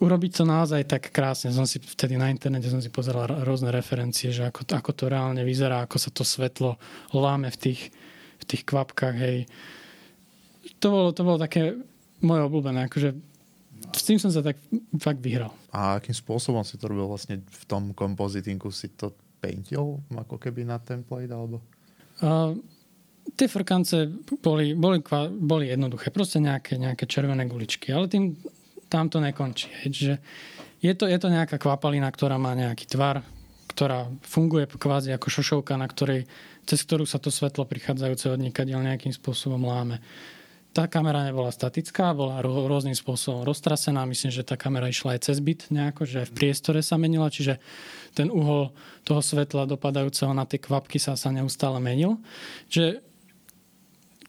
[0.00, 1.54] urobiť to naozaj tak krásne.
[1.54, 5.04] Som si vtedy na internete som si pozeral rôzne referencie, že ako to, ako to
[5.06, 6.80] reálne vyzerá, ako sa to svetlo
[7.14, 7.80] láme v tých,
[8.40, 9.38] v tých kvapkách, hej
[10.80, 11.76] to bolo, to bolo také
[12.20, 12.86] moje obľúbené.
[12.88, 13.16] Akože
[13.90, 14.60] s tým som sa tak
[15.00, 15.50] fakt vyhral.
[15.72, 18.68] A akým spôsobom si to robil vlastne v tom kompozitingu?
[18.70, 21.32] Si to paintil ako keby na template?
[21.32, 21.64] Alebo?
[22.20, 22.54] Uh,
[23.34, 24.04] tie frkance
[24.44, 25.00] boli, boli,
[25.32, 26.12] boli jednoduché.
[26.12, 27.90] Proste nejaké, nejaké červené guličky.
[27.90, 28.36] Ale tým
[28.92, 29.70] tam to nekončí.
[29.88, 30.14] Čiže
[30.80, 33.24] je to, je to nejaká kvapalina, ktorá má nejaký tvar,
[33.70, 36.26] ktorá funguje kvázi ako šošovka, na ktorej,
[36.66, 40.02] cez ktorú sa to svetlo prichádzajúce od nejakým spôsobom láme
[40.70, 44.06] tá kamera nebola statická, bola rôznym spôsobom roztrasená.
[44.06, 47.58] Myslím, že tá kamera išla aj cez byt nejako, že v priestore sa menila, čiže
[48.14, 48.70] ten uhol
[49.02, 52.22] toho svetla dopadajúceho na tie kvapky sa, sa neustále menil.
[52.70, 53.02] Že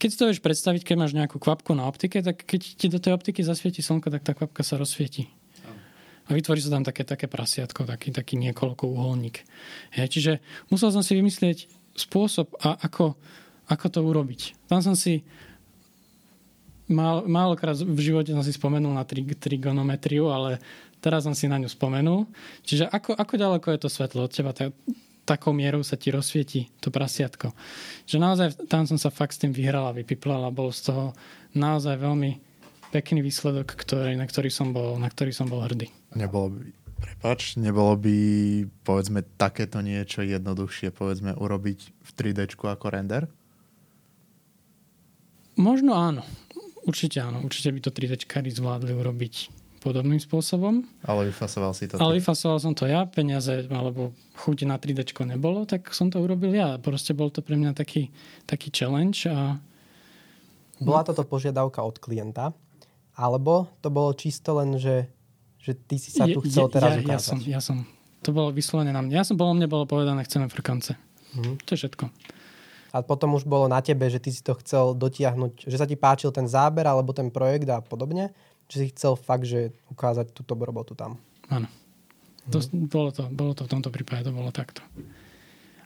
[0.01, 2.97] keď si to vieš predstaviť, keď máš nejakú kvapku na optike, tak keď ti do
[2.97, 5.29] tej optiky zasvieti slnko, tak tá kvapka sa rozsvieti.
[6.25, 9.45] A vytvorí sa tam také, také prasiatko, taký, taký niekoľko uholník.
[9.93, 10.33] Hej, čiže
[10.73, 13.13] musel som si vymyslieť spôsob, a ako,
[13.67, 14.41] ako to urobiť.
[14.65, 15.21] Tam som si
[16.91, 20.59] Mal, málokrát v živote som si spomenul na tri, trigonometriu, ale
[20.99, 22.27] teraz som si na ňu spomenul.
[22.67, 24.51] Čiže ako, ako ďaleko je to svetlo od teba?
[24.51, 24.75] Tak,
[25.23, 27.55] takou mierou sa ti rozsvieti to prasiatko.
[28.09, 31.15] Že naozaj tam som sa fakt s tým vyhral a vypiplal a bol z toho
[31.55, 32.51] naozaj veľmi
[32.91, 35.87] pekný výsledok, ktorý, na, ktorý som bol, na ktorý som bol hrdý.
[36.11, 36.61] Nebolo by,
[36.99, 38.15] prepač, nebolo by
[38.83, 43.31] povedzme takéto niečo jednoduchšie povedzme urobiť v 3D ako render?
[45.55, 46.23] Možno áno.
[46.81, 49.35] Určite áno, určite by to 3 d zvládli urobiť
[49.81, 50.85] podobným spôsobom.
[51.05, 51.97] Ale vyfasoval si to.
[51.97, 56.21] Ale vyfasoval som to ja, peniaze alebo chuť na 3 d nebolo, tak som to
[56.21, 56.77] urobil ja.
[56.77, 58.13] Proste bol to pre mňa taký,
[58.45, 59.25] taký challenge.
[59.25, 59.57] A...
[60.77, 62.53] Bola toto požiadavka od klienta?
[63.17, 65.09] Alebo to bolo čisto len, že,
[65.61, 67.11] že ty si sa tu chcel je, teraz ja, ukázať?
[67.11, 67.77] Ja som, ja som.
[68.21, 69.17] To bolo vyslovene na mne.
[69.17, 70.93] Ja som bolo, mne bolo povedané, chceme frkance.
[71.33, 71.57] Mm.
[71.65, 72.05] To je všetko
[72.91, 75.95] a potom už bolo na tebe, že ty si to chcel dotiahnuť, že sa ti
[75.95, 78.35] páčil ten záber alebo ten projekt a podobne,
[78.67, 81.15] že si chcel fakt, že ukázať túto robotu tam.
[81.47, 81.67] Áno.
[82.51, 82.91] To, hm.
[82.91, 84.83] bolo, to, bolo to v tomto prípade, to bolo takto.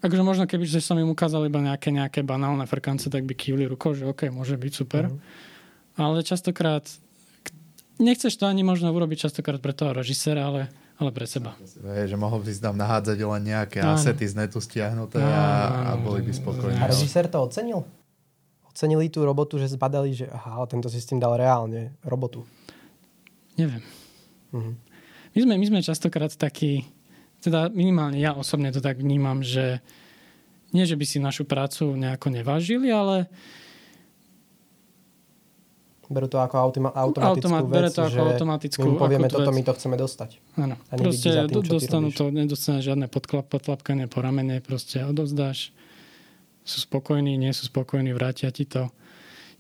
[0.06, 3.66] Akože možno keby že som im ukázal iba nejaké, nejaké banálne frkance, tak by kývli
[3.66, 5.10] rukou, že OK, môže byť super.
[5.10, 5.18] Uh-huh.
[5.98, 6.86] Ale častokrát
[7.98, 10.62] nechceš to ani možno urobiť častokrát pre toho režisera, ale
[10.96, 11.60] ale pre seba.
[11.66, 14.00] Je, že mohol by si tam nahádzať len nejaké Áno.
[14.00, 16.80] asety z netu stiahnuté a, a boli by spokojní.
[16.80, 17.84] A režisér to ocenil?
[18.72, 22.48] Ocenili tú robotu, že zbadali, že aha, tento systém dal reálne robotu.
[23.60, 23.84] Neviem.
[24.52, 24.74] Mhm.
[25.36, 26.88] My, sme, my sme častokrát takí,
[27.44, 29.84] teda minimálne ja osobne to tak vnímam, že
[30.72, 33.28] nie, že by si našu prácu nejako nevážili, ale
[36.06, 39.74] Berú to ako automa- automatickú Automat, vec, to ako automatickú, my povieme, toto my to
[39.74, 40.30] chceme dostať.
[40.62, 40.76] Áno.
[40.94, 45.74] Proste tým, dostanú to, nedostane žiadne podklap, podklapkanie po ramene, proste odovzdáš,
[46.66, 48.94] sú spokojní, nie sú spokojní, vrátia ti to.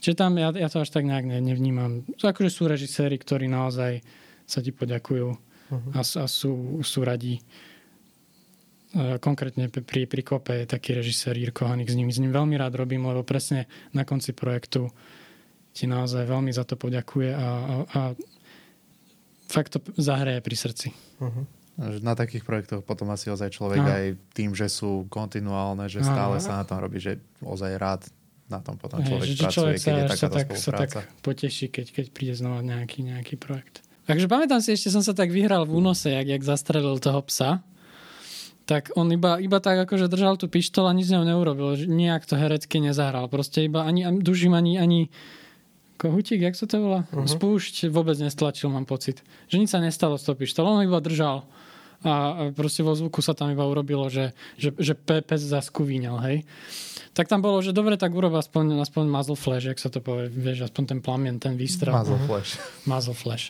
[0.02, 2.06] Čiže tam ja, ja to až tak nejak nevnímam.
[2.22, 4.06] Akože sú režiséri, ktorí naozaj
[4.46, 5.92] sa ti poďakujú uh-huh.
[5.98, 7.42] a, a sú, sú radí.
[8.94, 12.56] E, konkrétne pri, pri kope je taký režisér Jirko Hanik, s ním, s ním veľmi
[12.56, 14.94] rád robím, lebo presne na konci projektu
[15.76, 18.02] ti naozaj veľmi za to poďakuje a, a, a
[19.52, 20.88] fakt to zahraje pri srdci.
[21.20, 21.44] Uh-huh.
[22.00, 23.92] Na takých projektoch potom asi ozaj človek Aha.
[24.00, 26.44] aj tým, že sú kontinuálne, že stále Aha.
[26.44, 28.02] sa na tom robí, že ozaj rád
[28.48, 30.92] na tom potom človek Hej, pracuje, človek keď je takáto tak, sa tak
[31.26, 33.82] poteší, keď, keď príde znova nejaký, nejaký projekt.
[34.06, 37.66] Takže pamätám si, ešte som sa tak vyhral v únose, jak, jak zastrelil toho psa.
[38.70, 41.74] Tak on iba, iba tak akože držal tú pištol a nič z neho neurobil.
[41.90, 43.26] Nijak to herecky nezahral.
[43.30, 45.10] Proste iba ani, ani dužím, ani, ani
[45.96, 47.02] kohutík, jak sa to volá?
[47.10, 47.28] Uh-huh.
[47.28, 49.24] Spúšť vôbec nestlačil, mám pocit.
[49.48, 51.48] Že nič sa nestalo s tou pištolou, on iba držal
[52.06, 52.14] a
[52.54, 56.38] proste vo zvuku sa tam iba urobilo, že, že, že pes zaskúvíňal, hej.
[57.18, 60.30] Tak tam bolo, že dobre, tak urob aspoň, aspoň muzzle flash, jak sa to povie,
[60.30, 61.96] vieš, aspoň ten plamien, ten výstrel.
[61.96, 62.52] Muzzle flash.
[62.86, 63.46] Muzzle flash.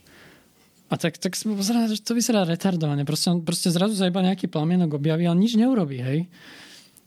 [0.87, 3.03] A tak, tak pozerá, že to vyzerá retardovane.
[3.03, 6.29] Proste, proste zrazu sa iba nejaký plamienok objaví, ale nič neurobí, hej.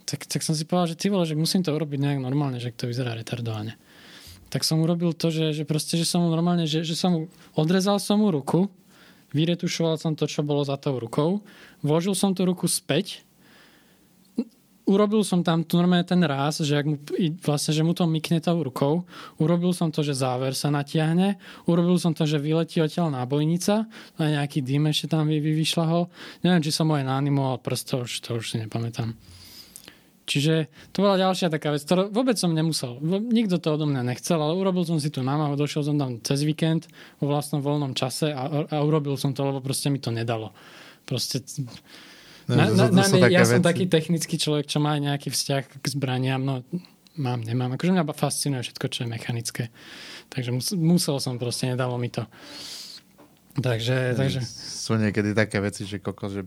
[0.05, 2.75] Tak, tak som si povedal, že ty vole, že musím to urobiť nejak normálne, že
[2.75, 3.79] to vyzerá retardovane.
[4.49, 7.21] Tak som urobil to, že, že proste, že som mu normálne, že, že som mu,
[7.53, 8.73] odrezal som mu ruku,
[9.37, 11.45] vyretušoval som to, čo bolo za tou rukou,
[11.85, 13.29] vložil som tú ruku späť,
[14.89, 16.97] urobil som tam tu normálne ten ráz, že, ak mu,
[17.45, 19.05] vlastne, že mu to mykne tou rukou,
[19.37, 21.37] urobil som to, že záver sa natiahne,
[21.69, 23.85] urobil som to, že vyletí odtiaľ nábojnica,
[24.17, 26.09] a nejaký dým ešte tam vy, vy, vyšla ho.
[26.41, 29.13] Neviem, či som ho aj nanimoval, prosto už, to už si nepamätám.
[30.29, 33.01] Čiže to bola ďalšia taká vec, ktorú vôbec som nemusel.
[33.01, 36.45] Nikto to odo mňa nechcel, ale urobil som si tú námahu, došiel som tam cez
[36.45, 36.85] víkend
[37.17, 40.53] vo vlastnom voľnom čase a, a urobil som to, lebo proste mi to nedalo.
[41.09, 41.41] Proste...
[42.49, 43.57] No, na, na, na, na, ja veci.
[43.57, 46.65] som taký technický človek, čo má aj nejaký vzťah k zbraniam, no
[47.17, 47.77] mám, nemám.
[47.77, 49.65] Akože mňa fascinuje všetko, čo je mechanické.
[50.29, 52.25] Takže musel som proste, nedalo mi to.
[53.59, 54.41] Takže, takže...
[54.45, 56.47] Sú niekedy také veci, že koko, že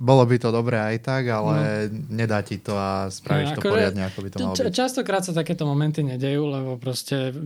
[0.00, 2.08] bolo by to dobré aj tak, ale no.
[2.08, 4.72] nedá ti to a spravíš no, to poriadne, ako by to malo byť.
[4.72, 7.36] Častokrát sa takéto momenty nedejú, lebo proste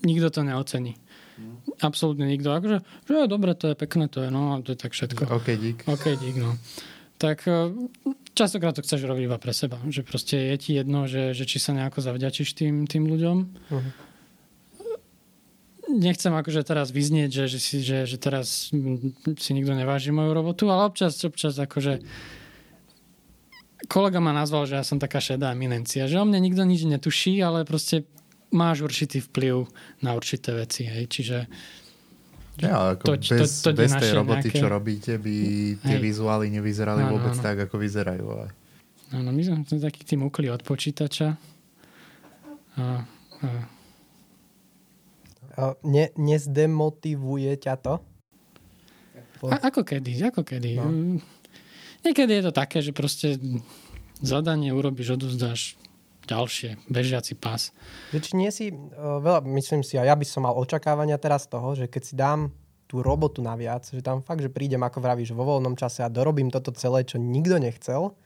[0.00, 0.96] nikto to neocení.
[1.36, 1.60] No.
[1.84, 2.56] Absolútne nikto.
[2.56, 5.28] Akože, že je dobre, to je pekné, to je, no, to je tak všetko.
[5.28, 5.78] OK, dík.
[5.84, 6.56] OK, dík, no.
[7.20, 7.68] Tak e,
[8.32, 9.76] častokrát to chceš robiť iba pre seba.
[9.84, 13.36] Že proste je ti jedno, že, že či sa nejako zavďačíš tým, tým ľuďom.
[13.68, 14.08] Uh-huh
[15.98, 18.70] nechcem akože teraz vyznieť, že, že, si, že, že teraz
[19.38, 22.04] si nikto neváži moju robotu, ale občas, občas akože
[23.90, 27.40] kolega ma nazval, že ja som taká šedá eminencia, že o mne nikto nič netuší,
[27.40, 28.06] ale proste
[28.54, 29.66] máš určitý vplyv
[30.04, 31.38] na určité veci, hej, čiže
[32.60, 34.60] ja, ako to, bez, to, to, bez tej roboty, nejaké...
[34.60, 35.34] čo robíte, by
[35.80, 36.02] tie hej.
[36.02, 37.46] vizuály nevyzerali no, vôbec no, no.
[37.46, 38.24] tak, ako vyzerajú.
[38.36, 38.46] Ale...
[39.16, 41.40] Áno, my sme taký tým ukli od počítača.
[42.76, 42.84] A,
[43.40, 43.46] a
[45.82, 47.94] Ne, nezdemotivuje ťa to?
[49.48, 50.76] A, ako kedy, ako kedy.
[50.76, 50.84] No.
[50.84, 51.18] Mm,
[52.04, 53.40] niekedy je to také, že proste
[54.20, 55.80] zadanie urobíš, odozdáš
[56.28, 57.72] ďalšie, bežiaci pás.
[58.12, 58.64] Že či nie si,
[59.00, 62.52] veľa, myslím si, a ja by som mal očakávania teraz toho, že keď si dám
[62.86, 66.52] tú robotu naviac, že tam fakt, že prídem, ako vravíš, vo voľnom čase a dorobím
[66.52, 68.18] toto celé, čo nikto nechcel,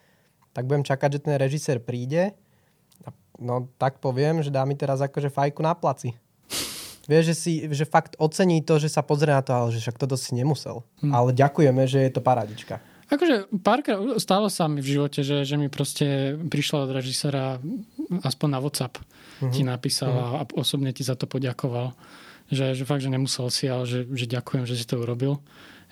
[0.56, 2.32] tak budem čakať, že ten režisér príde
[3.04, 6.16] a no tak poviem, že dá mi teraz akože fajku na placi.
[7.04, 10.00] Vieš, že, si, že fakt ocení to, že sa pozrie na to, ale že však
[10.00, 10.80] toto si nemusel.
[11.04, 11.12] Hmm.
[11.12, 12.80] Ale ďakujeme, že je to paradička.
[13.12, 17.60] Akože párkrát stalo sa mi v živote, že, že mi proste prišla od režisera
[18.24, 19.52] aspoň na WhatsApp uh-huh.
[19.52, 20.40] ti napísal uh-huh.
[20.40, 21.92] a osobne ti za to poďakoval.
[22.48, 25.40] Že, že fakt, že nemusel si, ale že, že ďakujem, že si to urobil.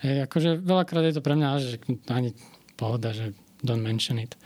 [0.04, 1.80] Hej, akože veľakrát je to pre mňa, že
[2.12, 2.36] ani
[2.76, 3.32] pohoda, že
[3.64, 4.36] don't mention it.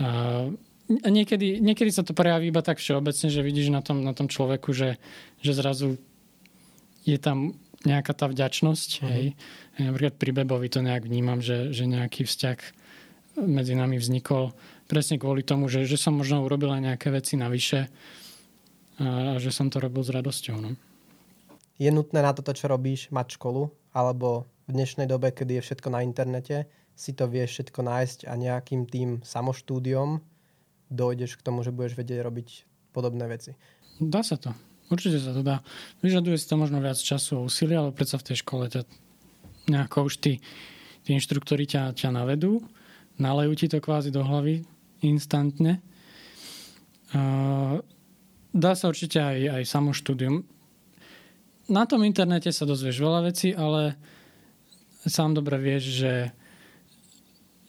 [0.00, 0.50] Uh,
[0.90, 4.74] niekedy, niekedy sa to prejaví iba tak všeobecne, že vidíš na tom, na tom človeku,
[4.74, 4.98] že,
[5.38, 5.96] že zrazu
[7.06, 7.54] je tam
[7.86, 8.90] nejaká tá vďačnosť.
[9.00, 9.08] Uh-huh.
[9.08, 9.24] Hej.
[9.78, 12.58] Ja napríklad pri Bebovi to nejak vnímam, že, že nejaký vzťah
[13.40, 14.52] medzi nami vznikol
[14.90, 17.86] presne kvôli tomu, že, že som možno urobil aj nejaké veci navyše
[18.98, 20.56] a, a že som to robil s radosťou.
[20.58, 20.74] No.
[21.80, 23.70] Je nutné na toto, čo robíš, mať školu?
[23.96, 28.36] Alebo v dnešnej dobe, kedy je všetko na internete, si to vieš všetko nájsť a
[28.36, 30.20] nejakým tým samoštúdiom
[30.90, 32.48] dojdeš k tomu, že budeš vedieť robiť
[32.90, 33.54] podobné veci.
[34.02, 34.50] Dá sa to.
[34.90, 35.62] Určite sa to dá.
[36.02, 38.82] Vyžaduje si to možno viac času a úsilia, ale predsa v tej škole ťa
[39.70, 40.42] nejako už tí,
[41.06, 42.58] tí inštruktori ťa, ťa navedú,
[43.22, 44.66] nalejú ti to kvázi do hlavy
[45.06, 45.78] instantne.
[47.14, 47.78] Uh,
[48.50, 50.42] dá sa určite aj, aj samoštúdium.
[51.70, 53.94] Na tom internete sa dozvieš veľa vecí, ale
[55.06, 56.14] sám dobre vieš, že,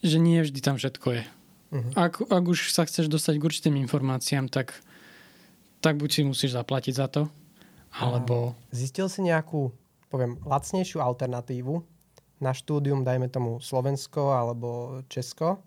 [0.02, 1.24] že nie vždy tam všetko je.
[1.72, 1.92] Uh-huh.
[1.96, 4.76] Ak, ak už sa chceš dostať k určitým informáciám, tak,
[5.80, 7.32] tak buď si musíš zaplatiť za to,
[7.92, 8.56] alebo...
[8.72, 9.68] Zistil si nejakú,
[10.08, 11.84] poviem, lacnejšiu alternatívu
[12.40, 15.60] na štúdium, dajme tomu Slovensko alebo Česko,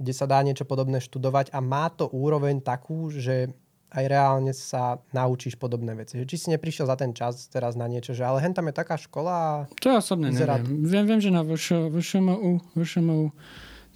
[0.00, 3.52] kde sa dá niečo podobné študovať a má to úroveň takú, že
[3.88, 6.20] aj reálne sa naučíš podobné veci.
[6.20, 8.76] Že či si neprišiel za ten čas teraz na niečo, že ale hen tam je
[8.76, 9.64] taká škola.
[9.80, 10.60] To ja osobne vyzerá...
[10.60, 10.84] neviem.
[10.84, 13.32] Viem, viem, že na VŠMU, VŠMU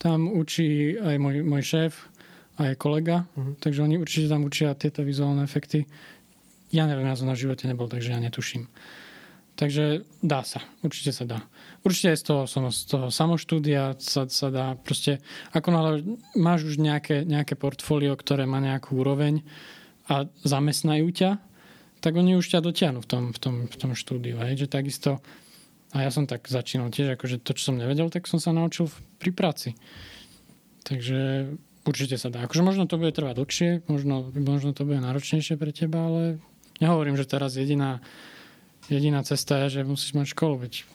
[0.02, 1.92] tam učí aj môj, môj šéf,
[2.58, 3.54] aj kolega, uh-huh.
[3.62, 5.86] takže oni určite tam učia tieto vizuálne efekty.
[6.74, 8.66] Ja neviem, ja som na živote nebol, takže ja netuším.
[9.54, 11.38] Takže dá sa, určite sa dá.
[11.84, 14.74] Určite aj z toho, z toho samoštúdia sa, sa dá.
[14.80, 15.20] Proste,
[15.52, 15.92] ako náhle
[16.34, 19.44] máš už nejaké, nejaké portfólio, ktoré má nejakú úroveň,
[20.10, 21.30] a zamestnajú ťa,
[22.02, 24.42] tak oni už ťa dotiahnu v tom, v tom, v tom štúdiu.
[24.42, 24.66] Hej?
[24.66, 25.10] Že takisto,
[25.92, 28.88] a ja som tak začínal tiež, akože to, čo som nevedel, tak som sa naučil
[29.20, 29.76] pri práci.
[30.88, 31.52] Takže
[31.84, 32.48] určite sa dá.
[32.48, 36.22] Akože možno to bude trvať dlhšie, možno, možno to bude náročnejšie pre teba, ale
[36.80, 38.00] nehovorím, že teraz jediná,
[38.88, 40.64] jediná cesta je, že musíš mať školu.
[40.64, 40.88] Veď...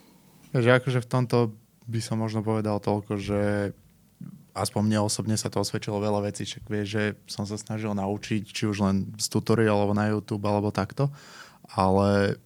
[0.58, 1.38] Takže akože v tomto
[1.88, 3.42] by som možno povedal toľko, že
[4.58, 8.44] aspoň mne osobne sa to osvedčilo veľa vecí, však vieš, že som sa snažil naučiť,
[8.50, 11.14] či už len z tutoriálov na YouTube alebo takto,
[11.70, 12.42] ale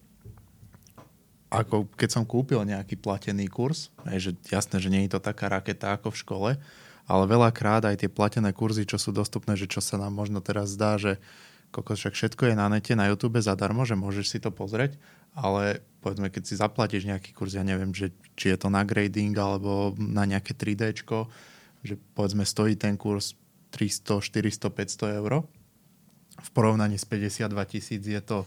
[1.52, 5.52] ako keď som kúpil nejaký platený kurz, je, že jasné, že nie je to taká
[5.52, 6.50] raketa ako v škole,
[7.04, 10.72] ale veľakrát aj tie platené kurzy, čo sú dostupné, že čo sa nám možno teraz
[10.72, 11.20] zdá, že
[11.68, 14.96] kokos, však všetko je na nete, na YouTube zadarmo, že môžeš si to pozrieť,
[15.36, 19.32] ale povedzme, keď si zaplatíš nejaký kurz, ja neviem, že, či je to na grading
[19.36, 21.04] alebo na nejaké 3D,
[21.84, 23.36] že povedzme stojí ten kurz
[23.72, 25.48] 300, 400, 500 eur.
[26.32, 28.44] V porovnaní s 52 tisíc je to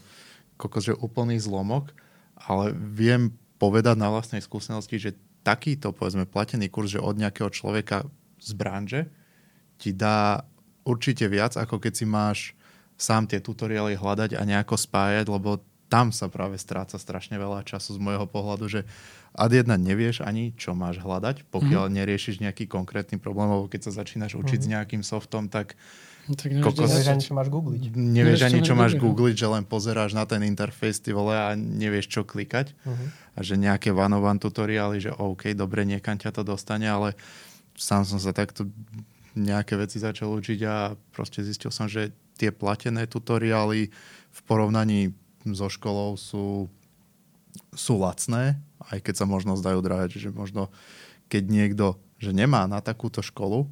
[0.57, 1.91] kokos, že úplný zlomok,
[2.35, 5.11] ale viem povedať na vlastnej skúsenosti, že
[5.45, 8.03] takýto, povedzme, platený kurz, že od nejakého človeka
[8.41, 9.01] z branže
[9.79, 10.43] ti dá
[10.85, 12.39] určite viac, ako keď si máš
[12.95, 17.95] sám tie tutoriály hľadať a nejako spájať, lebo tam sa práve stráca strašne veľa času
[17.95, 18.81] z môjho pohľadu, že
[19.35, 21.99] ad jedna nevieš ani, čo máš hľadať, pokiaľ mm-hmm.
[22.01, 24.65] neriešiš nejaký konkrétny problém, lebo keď sa začínaš učiť mm-hmm.
[24.65, 24.73] s mhm.
[24.73, 25.77] nejakým softom, tak
[26.33, 27.83] tak nevieš, kokos, nevieš ani, čo máš googliť.
[27.93, 32.09] Nevieš ani, čo máš googliť, že len pozeráš na ten interfejs, ty vole, a nevieš,
[32.09, 32.73] čo klikať.
[32.81, 32.97] Uh-huh.
[33.37, 37.13] A že nejaké vanovan tutoriály, že OK, dobre, niekam ťa to dostane, ale
[37.77, 38.65] sám som sa takto
[39.37, 43.91] nejaké veci začal učiť a proste zistil som, že tie platené tutoriály
[44.31, 45.13] v porovnaní
[45.45, 46.71] so školou sú,
[47.75, 48.57] sú lacné,
[48.89, 50.09] aj keď sa možno zdajú drahé.
[50.09, 50.73] Čiže možno,
[51.29, 53.67] keď niekto že nemá na takúto školu,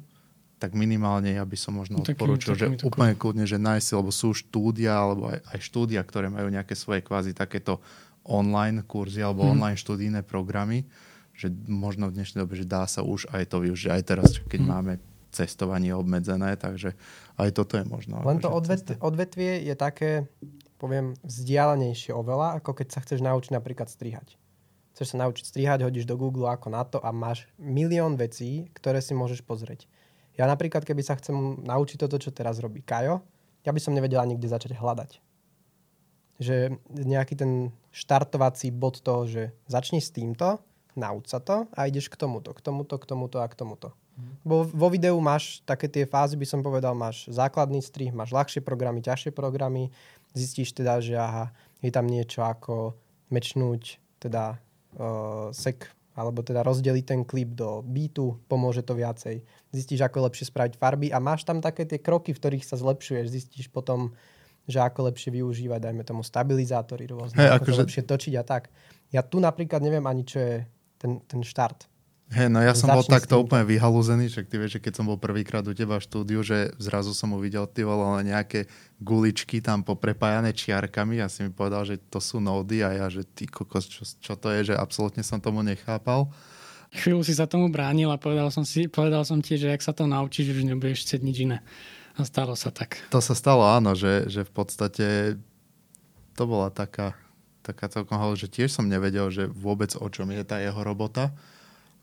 [0.64, 4.08] tak minimálne ja by som možno taký, odporúčil, že taký, úplne kľudne, že nájsť lebo
[4.08, 7.84] sú štúdia, alebo aj, aj štúdia, ktoré majú nejaké svoje kvázi takéto
[8.24, 9.60] online kurzy alebo mm.
[9.60, 10.88] online študijné programy,
[11.36, 13.92] že možno v dnešnej dobe, že dá sa už aj to využiť.
[13.92, 14.68] Aj teraz, keď mm.
[14.72, 14.92] máme
[15.36, 16.96] cestovanie obmedzené, takže
[17.36, 18.24] aj toto je možno.
[18.24, 20.32] Len to odvet, odvetvie je také,
[20.80, 24.40] poviem, vzdialenejšie oveľa, ako keď sa chceš naučiť napríklad strihať.
[24.96, 29.04] Chceš sa naučiť strihať, hodíš do Google ako na to a máš milión vecí, ktoré
[29.04, 29.90] si môžeš pozrieť.
[30.34, 33.22] Ja napríklad, keby sa chcem naučiť toto, čo teraz robí Kajo,
[33.64, 35.10] ja by som nevedel ani kde začať hľadať.
[36.42, 40.58] Že nejaký ten štartovací bod toho, že začni s týmto,
[40.98, 43.94] nauč sa to a ideš k tomuto, k tomuto, k tomuto a k tomuto.
[44.46, 48.62] Bo vo videu máš také tie fázy, by som povedal, máš základný strih, máš ľahšie
[48.62, 49.90] programy, ťažšie programy,
[50.34, 51.50] zistíš teda, že aha,
[51.82, 52.94] je tam niečo ako
[53.34, 54.62] mečnúť teda
[54.98, 59.42] uh, sek alebo teda rozdeliť ten klip do beatu, pomôže to viacej.
[59.74, 63.26] Zistíš, ako lepšie spraviť farby a máš tam také tie kroky, v ktorých sa zlepšuješ.
[63.34, 64.14] Zistíš potom,
[64.70, 67.80] že ako lepšie využívať, dajme tomu, stabilizátory rôzne, hey, ako akože...
[67.82, 68.70] lepšie točiť a tak.
[69.10, 70.54] Ja tu napríklad neviem ani, čo je
[71.02, 71.90] ten, ten štart.
[72.32, 75.20] Hej, no ja som bol takto úplne vyhalúzený, však ty vieš, že keď som bol
[75.20, 78.64] prvýkrát u teba v štúdiu, že zrazu som uvidel ty vole nejaké
[78.96, 83.28] guličky tam poprepájané čiarkami a si mi povedal, že to sú nódy a ja, že
[83.28, 86.32] ty kokos, čo, čo to je, že absolútne som tomu nechápal.
[86.94, 89.92] Chvíľu si sa tomu bránil a povedal som, si, povedal som ti, že ak sa
[89.92, 91.58] to naučíš, už nebudeš chcieť nič iné.
[92.14, 93.02] A stalo sa tak.
[93.10, 95.06] To sa stalo, áno, že, že v podstate
[96.38, 97.18] to bola taká,
[97.66, 101.34] taká celkom že tiež som nevedel, že vôbec o čom je tá jeho robota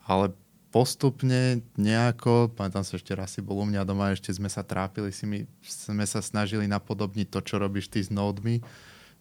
[0.06, 0.34] ale
[0.72, 5.12] postupne nejako, pamätám sa ešte raz si bol u mňa doma, ešte sme sa trápili,
[5.12, 8.64] si my, sme sa snažili napodobniť to, čo robíš ty s nodmi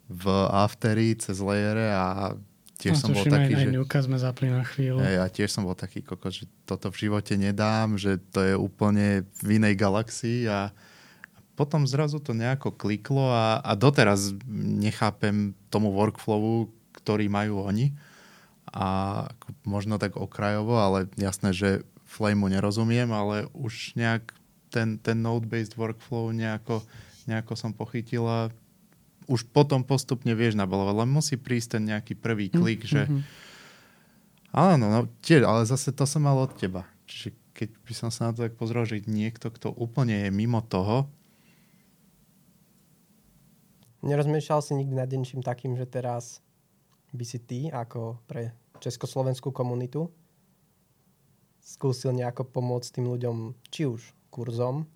[0.06, 2.38] v Aftery cez layere a
[2.78, 3.70] tiež no, som bol taký, aj, že...
[3.82, 5.02] Aj sme zapli na chvíľu.
[5.02, 9.26] Ja tiež som bol taký kokos, že toto v živote nedám, že to je úplne
[9.42, 10.70] v inej galaxii a
[11.58, 14.32] potom zrazu to nejako kliklo a, a doteraz
[14.80, 17.92] nechápem tomu workflowu, ktorý majú oni
[18.70, 18.86] a
[19.66, 24.34] možno tak okrajovo, ale jasné, že Flameu nerozumiem, ale už nejak
[24.70, 26.82] ten, ten node-based workflow nejako,
[27.26, 28.50] nejako som pochytil a
[29.30, 33.22] už potom postupne vieš nabalovať, len musí prísť ten nejaký prvý klik, mm-hmm.
[33.22, 36.86] že áno, no tiež, ale zase to som mal od teba.
[37.06, 40.62] Čiže keď by som sa na to tak pozrel, že niekto, kto úplne je mimo
[40.62, 41.10] toho,
[44.00, 46.40] Nerozmýšľal si nikdy nad niečím takým, že teraz
[47.10, 50.08] by si ty, ako pre československú komunitu,
[51.60, 53.36] skúsil nejako pomôcť tým ľuďom,
[53.68, 54.88] či už kurzom,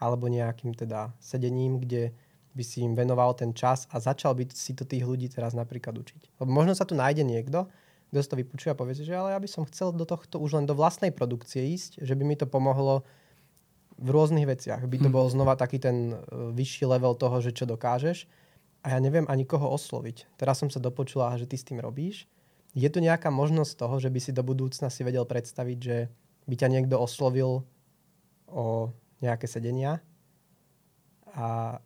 [0.00, 2.12] alebo nejakým teda sedením, kde
[2.50, 5.94] by si im venoval ten čas a začal by si to tých ľudí teraz napríklad
[5.94, 6.42] učiť.
[6.42, 7.70] Lebo možno sa tu nájde niekto,
[8.10, 10.58] kto si to vypočuje a povie že ale ja by som chcel do tohto už
[10.58, 13.06] len do vlastnej produkcie ísť, že by mi to pomohlo
[14.00, 14.82] v rôznych veciach.
[14.88, 15.14] By to hm.
[15.14, 16.16] bol znova taký ten e,
[16.56, 18.26] vyšší level toho, že čo dokážeš.
[18.80, 20.40] A ja neviem ani koho osloviť.
[20.40, 22.24] Teraz som sa dopočula, že ty s tým robíš.
[22.72, 25.96] Je tu nejaká možnosť toho, že by si do budúcna si vedel predstaviť, že
[26.48, 27.66] by ťa niekto oslovil
[28.48, 30.00] o nejaké sedenia
[31.30, 31.78] a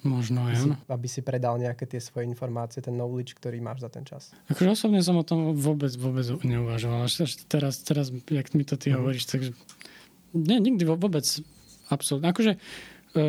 [0.00, 3.92] Možno, aby, si, aby si predal nejaké tie svoje informácie, ten knowledge, ktorý máš za
[3.92, 4.32] ten čas.
[4.48, 7.04] Akože osobne som o tom vôbec, vôbec neuvažoval.
[7.04, 8.96] Až teraz, teraz, jak mi to ty mm.
[8.96, 9.52] hovoríš, takže
[10.32, 11.28] nie, nikdy vôbec
[11.92, 12.32] absolútne.
[12.32, 12.56] Akože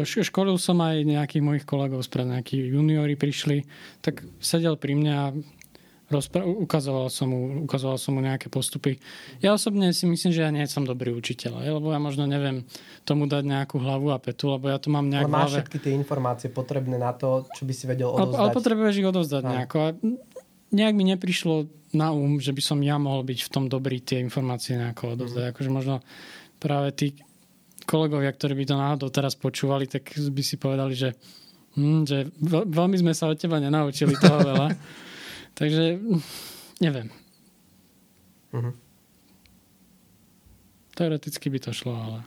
[0.05, 3.65] školil som aj nejakých mojich kolegov spred, nejakí juniori prišli,
[4.05, 5.27] tak sedel pri mňa a
[6.11, 8.99] rozpr- ukazoval, som mu, ukazoval som mu nejaké postupy.
[9.39, 12.67] Ja osobne si myslím, že ja nie som dobrý učiteľ, lebo ja možno neviem
[13.07, 15.93] tomu dať nejakú hlavu a petu, lebo ja to mám nejak Ale máš všetky tie
[15.95, 18.38] informácie potrebné na to, čo by si vedel odovzdať.
[18.38, 19.49] Ale, ale potrebuješ ich odovzdať no.
[19.55, 19.77] nejako.
[19.79, 19.89] A
[20.75, 21.55] nejak mi neprišlo
[21.91, 25.43] na um, že by som ja mohol byť v tom dobrý tie informácie nejako odovzdať.
[25.43, 25.51] Mm.
[25.55, 25.95] Akože možno
[26.59, 27.07] práve tí
[27.91, 31.11] kolegovia, ktorí by to náhodou teraz počúvali, tak by si povedali, že,
[31.75, 32.31] hm, že
[32.71, 34.67] veľmi sme sa od teba nenaučili toho veľa.
[35.59, 35.99] Takže
[36.79, 37.11] neviem.
[38.55, 38.71] Uh-huh.
[40.95, 42.19] Teoreticky by to šlo, ale...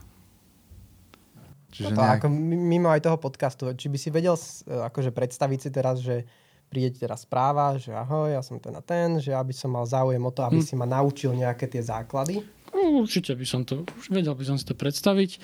[1.73, 2.17] Čiže no to, nejak...
[2.21, 4.37] ako mimo aj toho podcastu, či by si vedel
[4.69, 6.29] akože predstaviť si teraz, že
[6.69, 10.23] príde teraz správa, že ahoj, ja som ten a ten, že aby som mal záujem
[10.23, 10.67] o to, aby hm.
[10.69, 12.45] si ma naučil nejaké tie základy
[12.75, 15.39] určite by som to, už vedel by som si to predstaviť.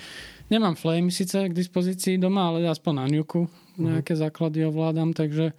[0.51, 3.47] Nemám Flame síce k dispozícii doma, ale aspoň na Nuku
[3.79, 4.23] nejaké mm-hmm.
[4.27, 5.55] základy ovládam, takže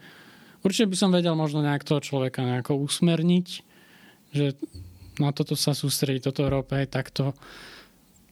[0.60, 3.46] určite by som vedel možno nejak toho človeka nejako usmerniť,
[4.36, 4.56] že
[5.20, 7.36] na toto sa sústredí, toto rope aj takto.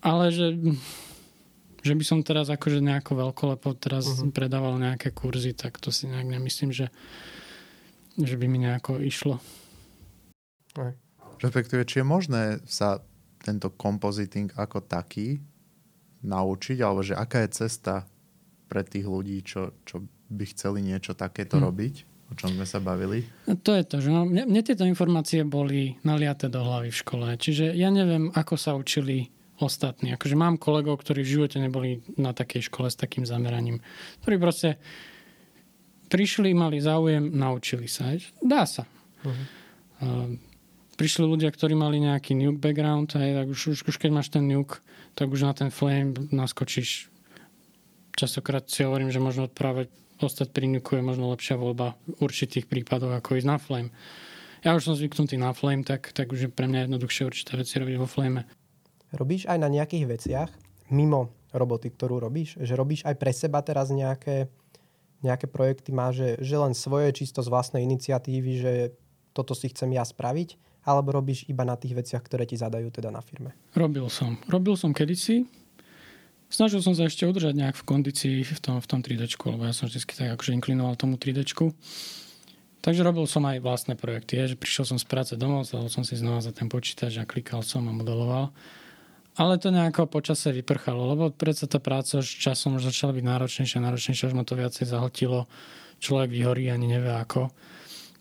[0.01, 0.57] Ale že,
[1.85, 4.33] že by som teraz akože nejako veľkolepo teraz uh-huh.
[4.33, 6.89] predával nejaké kurzy, tak to si nejak nemyslím, že,
[8.17, 9.41] že by mi nejako išlo.
[10.77, 10.97] Aj.
[11.41, 13.01] Respektíve, či je možné sa
[13.41, 15.41] tento kompoziting ako taký
[16.21, 18.05] naučiť, alebo že aká je cesta
[18.69, 21.65] pre tých ľudí, čo, čo by chceli niečo takéto hmm.
[21.65, 21.95] robiť,
[22.31, 23.27] o čom sme sa bavili?
[23.49, 27.01] No to je to, že no, mne, mne tieto informácie boli naliaté do hlavy v
[27.01, 30.17] škole, čiže ja neviem, ako sa učili ostatní.
[30.17, 33.85] Akože mám kolegov, ktorí v živote neboli na takej škole s takým zameraním,
[34.25, 34.81] ktorí proste
[36.09, 38.17] prišli, mali záujem, naučili sa.
[38.41, 38.89] Dá sa.
[39.21, 39.45] Uh-huh.
[40.01, 40.33] Uh,
[41.01, 44.45] prišli ľudia, ktorí mali nejaký nuke background, hej, tak už, už, už keď máš ten
[44.45, 44.85] nuke,
[45.17, 47.09] tak už na ten flame naskočíš.
[48.13, 49.89] Častokrát si hovorím, že možno práve
[50.21, 53.89] ostať pri nuke je možno lepšia voľba v určitých prípadoch, ako ísť na flame.
[54.61, 57.81] Ja už som zvyknutý na flame, tak, tak už je pre mňa jednoduchšie určité veci
[57.81, 58.45] robiť vo flame.
[59.17, 60.51] Robíš aj na nejakých veciach,
[60.93, 62.61] mimo roboty, ktorú robíš?
[62.61, 64.53] Že robíš aj pre seba teraz nejaké,
[65.25, 68.73] nejaké projekty, máš, že, že len svoje čisto z vlastnej iniciatívy, že
[69.33, 70.70] toto si chcem ja spraviť?
[70.85, 73.53] Alebo robíš iba na tých veciach, ktoré ti zadajú teda na firme?
[73.77, 74.41] Robil som.
[74.49, 75.45] Robil som kedysi.
[76.51, 79.71] Snažil som sa ešte udržať nejak v kondícii v tom, v tom 3D, lebo ja
[79.71, 81.47] som vždy tak akože inklinoval tomu 3D.
[82.81, 86.03] Takže robil som aj vlastné projekty, je, že prišiel som z práce domov, zadal som
[86.03, 88.51] si znova za ten počítač a klikal som a modeloval.
[89.39, 93.85] Ale to nejako počase vyprchalo, lebo predsa tá práca už časom už začala byť náročnejšia,
[93.85, 95.47] náročnejšia, už ma to viacej zahltilo.
[96.01, 97.53] Človek vyhorí ani nevie ako.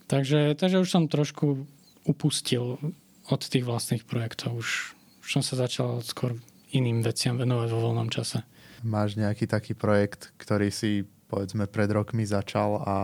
[0.06, 1.66] Takže, takže už som trošku
[2.10, 2.82] upustil
[3.30, 4.58] od tých vlastných projektov.
[4.58, 6.34] Už, už som sa začal skôr
[6.74, 8.42] iným veciam venovať vo voľnom čase.
[8.82, 12.98] Máš nejaký taký projekt, ktorý si povedzme pred rokmi začal a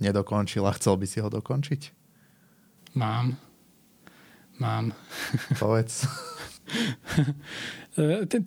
[0.00, 1.92] nedokončil a chcel by si ho dokončiť?
[2.96, 3.36] Mám.
[4.56, 4.96] Mám.
[5.60, 6.08] Povedz.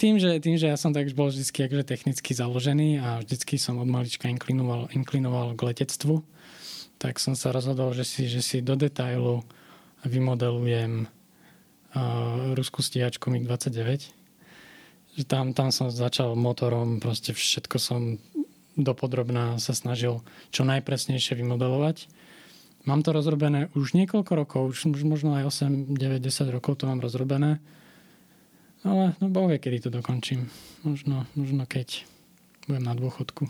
[0.02, 3.78] tým, že, tým, že ja som tak bol vždy akože technicky založený a vždycky som
[3.78, 6.24] od malička inklinoval, inklinoval k letectvu,
[6.98, 9.44] tak som sa rozhodol, že si, že si do detailu
[10.04, 14.12] vymodelujem uh, ruskú stíhačku MiG-29.
[15.14, 18.18] Že tam, tam som začal motorom, proste všetko som
[18.74, 22.10] dopodrobná sa snažil čo najpresnejšie vymodelovať.
[22.84, 27.00] Mám to rozrobené už niekoľko rokov, už možno aj 8, 9, 10 rokov to mám
[27.00, 27.64] rozrobené.
[28.84, 30.52] Ale no boh vie, kedy to dokončím.
[30.84, 32.04] Možno, možno keď
[32.68, 33.48] budem na dôchodku.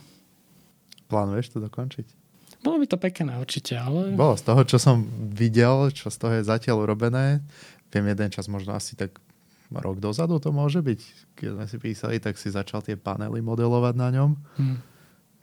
[1.09, 2.22] Plánuješ to dokončiť?
[2.63, 4.15] Bolo by to pekné určite, ale...
[4.15, 5.03] Bolo z toho, čo som
[5.35, 7.43] videl, čo z toho je zatiaľ urobené.
[7.91, 9.19] Viem jeden čas, možno asi tak
[9.69, 10.99] rok dozadu to môže byť.
[11.35, 14.31] Keď sme si písali, tak si začal tie panely modelovať na ňom.
[14.55, 14.77] Hmm.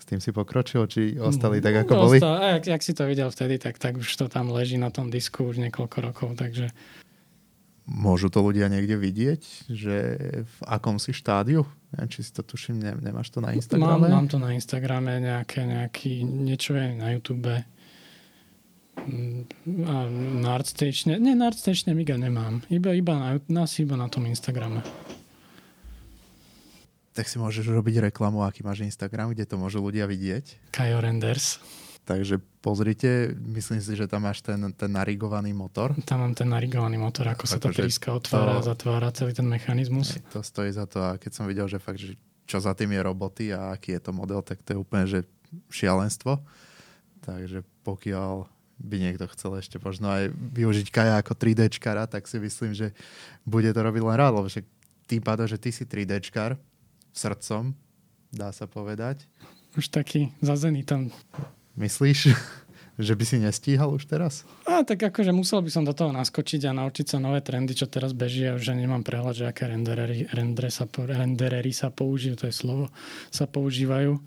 [0.00, 2.16] S tým si pokročil, či ostali Mm, tak, ako no, boli?
[2.24, 4.88] ostal- A jak, jak si to videl vtedy, tak, tak už to tam leží na
[4.88, 6.72] tom disku už niekoľko rokov, takže
[7.90, 9.96] Môžu to ľudia niekde vidieť, že
[10.46, 11.66] v akom si štádiu?
[11.90, 14.06] Ja, či si to tuším, ne, nemáš to na mám, Instagrame?
[14.06, 17.50] mám to na Instagrame, nejaké, nejaký, niečo je na YouTube.
[19.00, 19.48] Mm,
[19.90, 19.94] A
[20.38, 22.62] na ArtStation, nie, na ArtStation Miga nemám.
[22.70, 24.86] Iba, iba na, nás iba na tom Instagrame.
[27.10, 30.70] Tak si môžeš robiť reklamu, aký máš Instagram, kde to môžu ľudia vidieť.
[30.70, 31.58] Kajo Renders.
[32.08, 35.94] Takže pozrite, myslím si, že tam máš ten, ten narigovaný motor.
[36.08, 39.46] Tam mám ten narigovaný motor, ako sa tá Akože príska otvára a zatvára celý ten
[39.46, 40.18] mechanizmus.
[40.34, 42.18] To stojí za to a keď som videl, že fakt, že
[42.50, 45.22] čo za tým je roboty a aký je to model, tak to je úplne, že
[45.70, 46.42] šialenstvo.
[47.22, 48.48] Takže pokiaľ
[48.80, 52.96] by niekto chcel ešte možno aj využiť Kaja ako 3Dčkara, tak si myslím, že
[53.44, 54.64] bude to robiť len rád, lebo však
[55.04, 56.56] tým pádom, že ty si 3Dčkar
[57.12, 57.76] srdcom,
[58.32, 59.28] dá sa povedať.
[59.76, 61.12] Už taký za zenitom.
[61.80, 62.36] Myslíš,
[63.08, 64.44] že by si nestíhal už teraz?
[64.68, 67.88] A tak akože musel by som do toho naskočiť a naučiť sa nové trendy, čo
[67.88, 72.52] teraz beží a že nemám prehľad, že aké renderery, rendre sa, renderery sa použijú, to
[72.52, 72.92] je slovo,
[73.32, 74.20] sa používajú.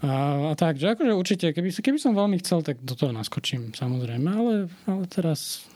[0.00, 0.12] A,
[0.48, 4.28] a tak, že akože určite, keby, keby som veľmi chcel, tak do toho naskočím, samozrejme,
[4.32, 4.54] ale,
[4.88, 5.68] ale teraz,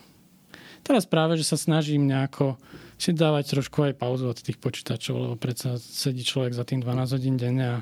[0.80, 2.56] teraz práve, že sa snažím nejako
[2.94, 7.16] si dávať trošku aj pauzu od tých počítačov, lebo predsa sedí človek za tým 12
[7.20, 7.78] hodín denne a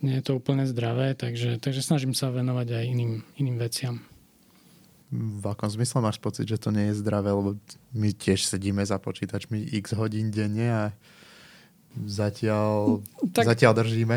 [0.00, 4.00] nie je to úplne zdravé, takže, takže snažím sa venovať aj iným, iným veciam.
[5.10, 7.58] V akom zmysle máš pocit, že to nie je zdravé, lebo
[7.92, 10.84] my tiež sedíme za počítačmi x hodín denne a
[12.06, 13.02] zatiaľ,
[13.34, 14.16] Tak- zatiaľ držíme.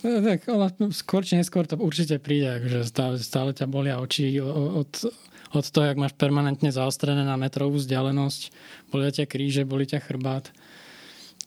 [0.00, 0.48] No, Tak
[0.96, 4.88] skôr či neskôr to určite príde, že stále, stále ťa bolia oči od,
[5.52, 8.40] od toho, jak máš permanentne zaostrené na metrovú vzdialenosť,
[8.88, 10.48] bolia ťa kríže, boli ťa chrbát.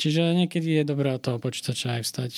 [0.04, 2.32] Čiže niekedy je dobré od toho počítača aj vstať,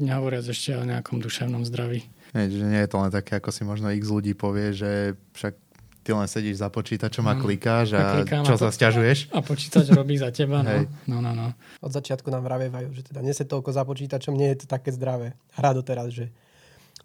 [0.00, 2.02] nehovoriac ešte o nejakom duševnom zdraví.
[2.34, 4.90] Nie, že nie je to len také, ako si možno x ľudí povie, že
[5.32, 5.54] však
[6.02, 7.40] ty len sedíš za počítačom a Mm.
[7.40, 9.18] klikáš A a klikám čo a sa po- stiažuješ?
[9.36, 10.82] A počítač robí za teba, no.
[11.06, 11.54] no, no, no.
[11.78, 15.38] Od začiatku nám vravievajú, že teda nesed toľko za počítačom, nie je to také zdravé.
[15.54, 16.34] Hrá doteraz, že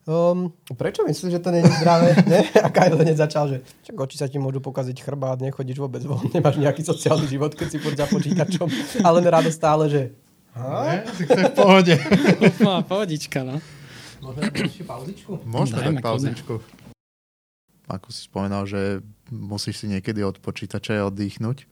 [0.07, 2.15] Um, prečo myslíš, že to nie je zdravé?
[2.31, 2.47] ne?
[2.63, 6.23] A Kyle hneď začal, že čak oči sa ti môžu pokaziť chrbát, nechodíš vôbec von,
[6.35, 8.71] nemáš nejaký sociálny život, keď si furt za počítačom.
[9.05, 10.01] Ale len rado stále, že
[10.57, 11.05] Ne?
[11.05, 11.93] Tak to je v pohode.
[12.65, 13.61] No, pohodička, no.
[14.17, 15.31] Môžeme dať ešte pauzičku?
[15.45, 16.53] Môžeme Dajme, dať pauzičku.
[17.85, 21.69] Ako si spomenal, že musíš si niekedy od počítača oddychnúť,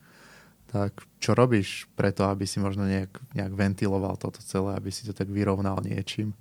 [0.70, 5.18] tak čo robíš preto, aby si možno nejak, nejak ventiloval toto celé, aby si to
[5.18, 6.38] tak vyrovnal niečím?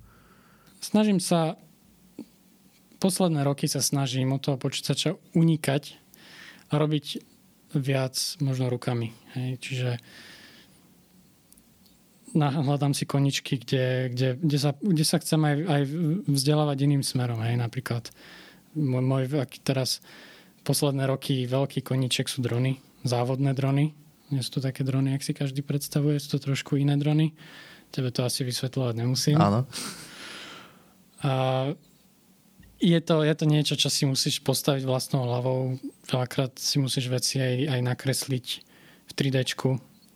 [0.85, 1.57] Snažím sa,
[3.05, 5.93] posledné roky sa snažím od toho počítača unikať
[6.73, 7.21] a robiť
[7.77, 9.13] viac možno rukami.
[9.37, 9.61] Hej.
[9.61, 9.89] Čiže
[12.33, 15.81] hľadám si koničky, kde, kde, kde, sa, kde sa chcem aj, aj
[16.25, 17.45] vzdelávať iným smerom.
[17.45, 17.61] Hej.
[17.61, 18.09] Napríklad
[18.73, 19.23] môj, môj
[19.61, 20.01] teraz
[20.65, 23.93] posledné roky veľký koníček sú drony, závodné drony.
[24.33, 27.37] Nie sú to také drony, ak si každý predstavuje, sú to trošku iné drony.
[27.93, 29.37] Tebe to asi vysvetľovať nemusím.
[29.37, 29.69] Áno.
[31.21, 31.31] A
[32.85, 35.81] je to, je to niečo, čo si musíš postaviť vlastnou hlavou.
[36.05, 38.45] Veľakrát si musíš veci aj, aj nakresliť
[39.09, 39.37] v 3D.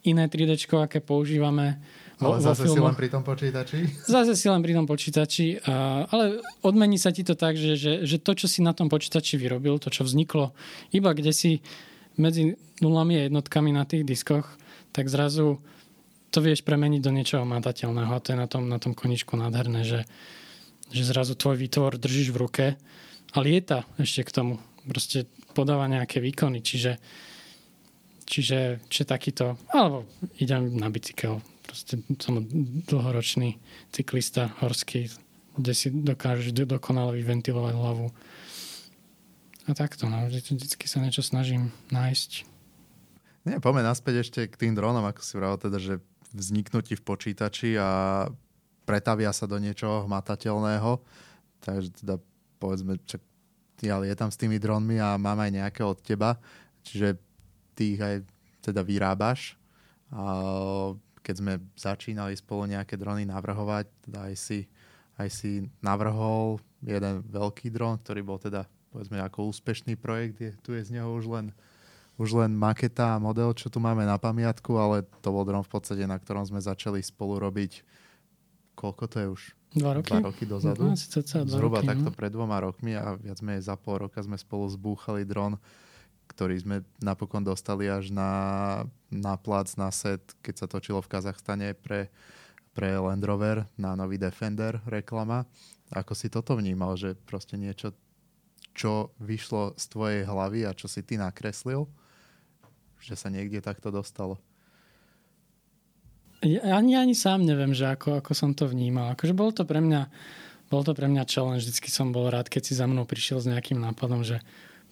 [0.05, 1.81] Iné 3D, aké používame
[2.19, 3.79] vo, Ale zase si len pri tom počítači?
[4.19, 7.93] Zase si len pri tom počítači, a, ale odmení sa ti to tak, že, že,
[8.03, 10.51] že to, čo si na tom počítači vyrobil, to, čo vzniklo
[10.91, 11.63] iba kde si
[12.19, 14.43] medzi nulami a jednotkami na tých diskoch,
[14.91, 15.63] tak zrazu
[16.29, 19.87] to vieš premeniť do niečoho matateľného a to je na tom, na tom koničku nádherné,
[19.87, 20.03] že,
[20.89, 22.65] že zrazu tvoj výtvor držíš v ruke
[23.33, 24.53] a lieta ešte k tomu.
[24.89, 26.97] Proste podáva nejaké výkony, čiže
[28.29, 30.05] čiže, čiže takýto, alebo
[30.37, 32.45] idem na bicykel, proste som
[32.85, 33.57] dlhoročný
[33.89, 35.09] cyklista horský,
[35.57, 38.13] kde si dokážeš do- dokonale vyventilovať hlavu.
[39.65, 42.45] A takto, no, vždy, vždycky sa niečo snažím nájsť.
[43.49, 45.93] Nie, poďme naspäť ešte k tým dronom, ako si vravel, teda, že
[46.33, 47.89] vzniknú ti v počítači a
[48.89, 50.97] pretavia sa do niečoho hmatateľného.
[51.61, 52.17] Takže teda
[52.57, 53.21] povedzme, čak
[53.85, 56.41] ja lietam s tými dronmi a mám aj nejaké od teba,
[56.81, 57.21] čiže
[57.77, 58.25] ty ich aj
[58.65, 59.53] teda vyrábaš.
[60.09, 60.25] A
[61.21, 64.59] keď sme začínali spolu nejaké drony navrhovať, teda aj si,
[65.21, 70.73] aj si navrhol jeden veľký dron, ktorý bol teda povedzme ako úspešný projekt, je, tu
[70.73, 71.53] je z neho už len
[72.19, 75.71] už len maketa a model, čo tu máme na pamiatku, ale to bol dron v
[75.71, 77.79] podstate, na ktorom sme začali spolu robiť
[78.79, 79.43] koľko to je už?
[79.75, 80.15] Dva roky?
[80.15, 80.87] Dva roky dozadu.
[80.87, 82.15] No, dva Zhruba roky, takto no.
[82.15, 85.59] pred dvoma rokmi a viac menej za pol roka sme spolu zbúchali dron,
[86.31, 88.31] ktorý sme napokon dostali až na,
[89.11, 92.07] na plac, na set, keď sa točilo v Kazachstane pre,
[92.71, 95.43] pre Land Rover na nový Defender reklama.
[95.91, 97.91] Ako si toto vnímal, že proste niečo,
[98.73, 101.85] čo vyšlo z tvojej hlavy a čo si ty nakreslil,
[103.03, 104.39] že sa niekde takto dostalo?
[106.39, 109.11] Ja ani, ani sám neviem, že ako, ako som to vnímal.
[109.11, 110.07] Akože bol to pre mňa
[110.69, 111.65] bol to pre mňa challenge.
[111.65, 114.39] Vždycky som bol rád, keď si za mnou prišiel s nejakým nápadom, že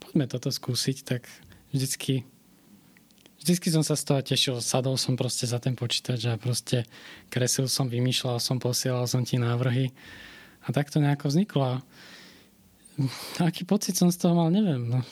[0.01, 1.29] poďme toto skúsiť, tak
[1.69, 2.25] vždycky
[3.37, 4.55] vždycky som sa z toho tešil.
[4.59, 6.83] Sadol som proste za ten počítač a proste
[7.29, 9.93] kresil som, vymýšľal som, posielal som ti návrhy
[10.65, 11.63] a tak to nejako vzniklo.
[11.63, 11.75] A
[13.39, 14.89] aký pocit som z toho mal, neviem.
[14.89, 15.05] No,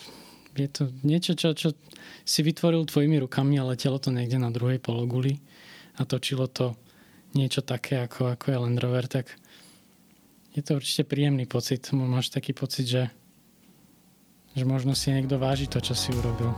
[0.58, 1.78] je to niečo, čo, čo
[2.26, 5.38] si vytvoril tvojimi rukami a letelo to niekde na druhej pologuli
[5.96, 6.76] a točilo to
[7.36, 9.28] niečo také, ako, ako je Land Rover, tak
[10.56, 11.92] je to určite príjemný pocit.
[11.92, 13.04] Máš taký pocit, že,
[14.56, 16.56] že možno si niekto váži to, čo si urobil.